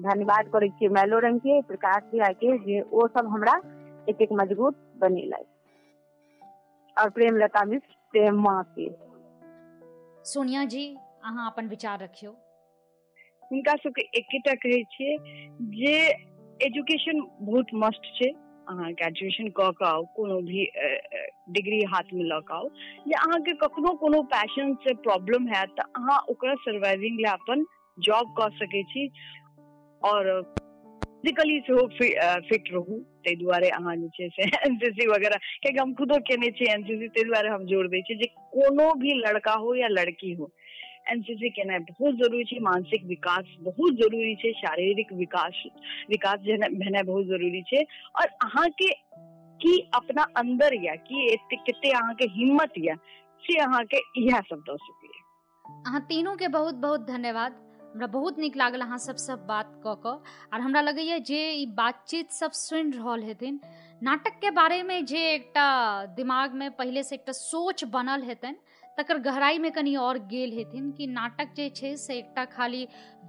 [0.06, 3.56] धन्यवाद करै छियै मैलो रंग के प्रकाश भैया के जे ओ सब हमरा
[4.08, 5.46] एतेक मज़बूत बनेलथि।
[6.98, 8.90] और प्रेमलता मिश्र प्रेम माँ के
[10.26, 10.86] सोनिया जी
[11.26, 12.32] अहाँ अपन विचार रखियौ।
[13.52, 15.16] हुनका सबके एकेटा कहै छियै
[15.78, 15.96] जे
[16.60, 18.30] एजुकेशन बहुत मस्ट छै।
[18.68, 20.66] अहाँ ग्रेजुएशन कऽ कऽ आउ कोनो भी
[21.54, 22.68] डिग्री हाथ में लऽ कऽ आउ।
[23.08, 27.66] जे अहाँके कखनो कोनो पैशन से प्रॉब्लम हैत तऽ अहाँ ओकरा सर्वाइविंग लए अपन
[28.08, 29.12] जॉब कऽ सकै छी।
[30.02, 30.32] और
[31.24, 31.88] फिजिकली सेहो
[32.50, 36.72] फिट रहू। ताहि दुआरे अहाँ जे छै से एनसीसी वगैरह, कियाकि हम खुदो केने छी
[36.72, 40.50] एनसीसी ताहि दुआरे हम ज़ोर दै छी जे कोनो भी लड़का हो या लड़की हो
[41.12, 45.64] एनसीसी केनाइ बहुत ज़रूरी छै। मानसिक विकास बहुत ज़रूरी छै। शारीरिक विकास
[46.10, 47.84] विकास भेनाइ बहुत ज़रूरी छै।
[48.16, 48.92] और अहाँके
[49.60, 52.96] की अपना अंदर या, की कते अहाँके हिम्मत या,
[53.44, 55.18] से अहाँके इएह सब दऽ सकैए।
[55.88, 59.96] अहाँ तीनों के बहुत बहुत धन्यवाद। हमरा बहुत नीक लागल अहाँ सब सब बात कऽ
[60.04, 60.18] कऽ,
[60.54, 63.60] आर हमरा लगैए जे ई बातचीत सब सुनि रहल हेथिन
[64.04, 65.66] नाटक के बारे में जे एकटा
[66.16, 68.56] दिमाग में पहले से एकटा सोच बनल हेतनि,
[68.98, 72.88] तकर गहराई में कनी और गेल हेथिन कि नाटक जे छै से एकटा खाली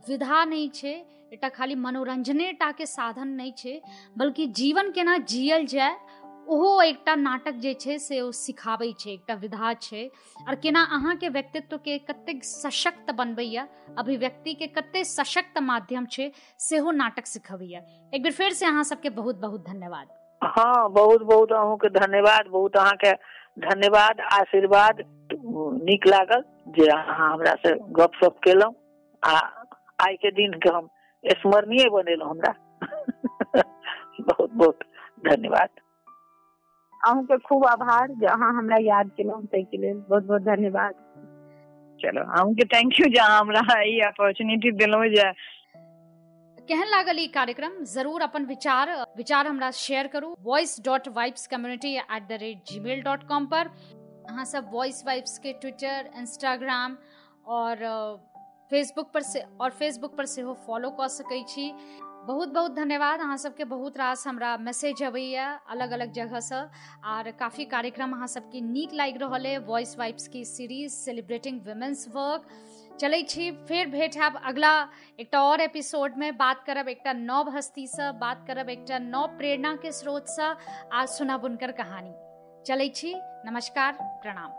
[0.08, 0.94] विधा नहि छै,
[1.32, 3.80] एकटा खाली मनोरंजने टा के साधन नहि छै,
[4.18, 5.96] बल्कि जीवन केना जियल जाय
[6.51, 10.11] ओहो, एकटा नाटक जे छै, से ओ सिखाबै छै, एकटा विधा छै।
[10.48, 10.82] और केना
[11.28, 13.66] व्यक्तित्व के कतेक सशक्त बनबैया
[13.98, 17.80] अभिव्यक्ति के कते सशक्त माध्यम छै, सेहो नाटक सिखबैया।
[18.14, 20.09] एक बेर फेर से अहाँ सबके बहुत बहुत धन्यवाद।
[20.44, 23.12] हाँ बहुत बहुत अहूँके धन्यवाद, बहुत अहाँके
[23.59, 25.05] धन्यवाद, आशीर्वाद।
[25.82, 28.74] नीक लागल जे अहाँ हमरा से गप सप केलहुँ,
[29.24, 29.38] आ
[30.01, 30.88] आइ के दिन के हम
[31.24, 32.55] स्मरणीय बनेलहुँ हमरा।
[34.20, 34.78] बहुत बहुत
[35.26, 35.68] धन्यवाद।
[37.01, 40.94] अहूँके खूब आभार। जे अहाँ हमरा याद केलहुँ ताहिके लेल बहुत बहुत धन्यवाद।
[42.01, 45.32] चलो अहूँके थैंक यू जे हमरा ई अपॉर्चुनिटी दिलहुँ जे
[46.68, 47.72] केहन लागल ई कार्यक्रम?
[47.84, 53.03] ज़रूर अपन विचार विचार हमरा शेयर करू। Voice dot vibes community at the rate Gmail
[53.03, 53.70] dot com पर।
[54.30, 56.96] अहाँ सब वॉइस वाइब्स के ट्विटर इंस्टाग्राम
[57.48, 57.76] और
[58.70, 61.72] फेसबुक पर से और फेसबुक पर सेहो फॉलो कऽ सकै छी।
[62.20, 66.68] बहुत बहुत धन्यवाद। अहाँ सबके बहुत रास हमरा मैसेज अबैया अलग अलग जगहसँ,
[67.04, 72.06] आर काफ़ी कार्यक्रम अहाँ सबके नीक लागि रहल अइ वॉइस वाइब्स की सीरीज़ सेलिब्रेटिंग वुमेन्स
[72.08, 72.46] वर्क
[73.00, 74.72] चलै छी, फेर भेट हैब अगला
[75.20, 79.92] एकटा और एपिसोड में। बात करब एकटा नव हस्तीसँ, बात करब एकटा नव प्रेरणा के
[79.92, 80.54] स्रोतसँ
[80.92, 82.12] आ सुनब हुनकर कहानी।
[82.66, 83.14] चलै छी,
[83.46, 84.50] नमस्कार, प्रणाम।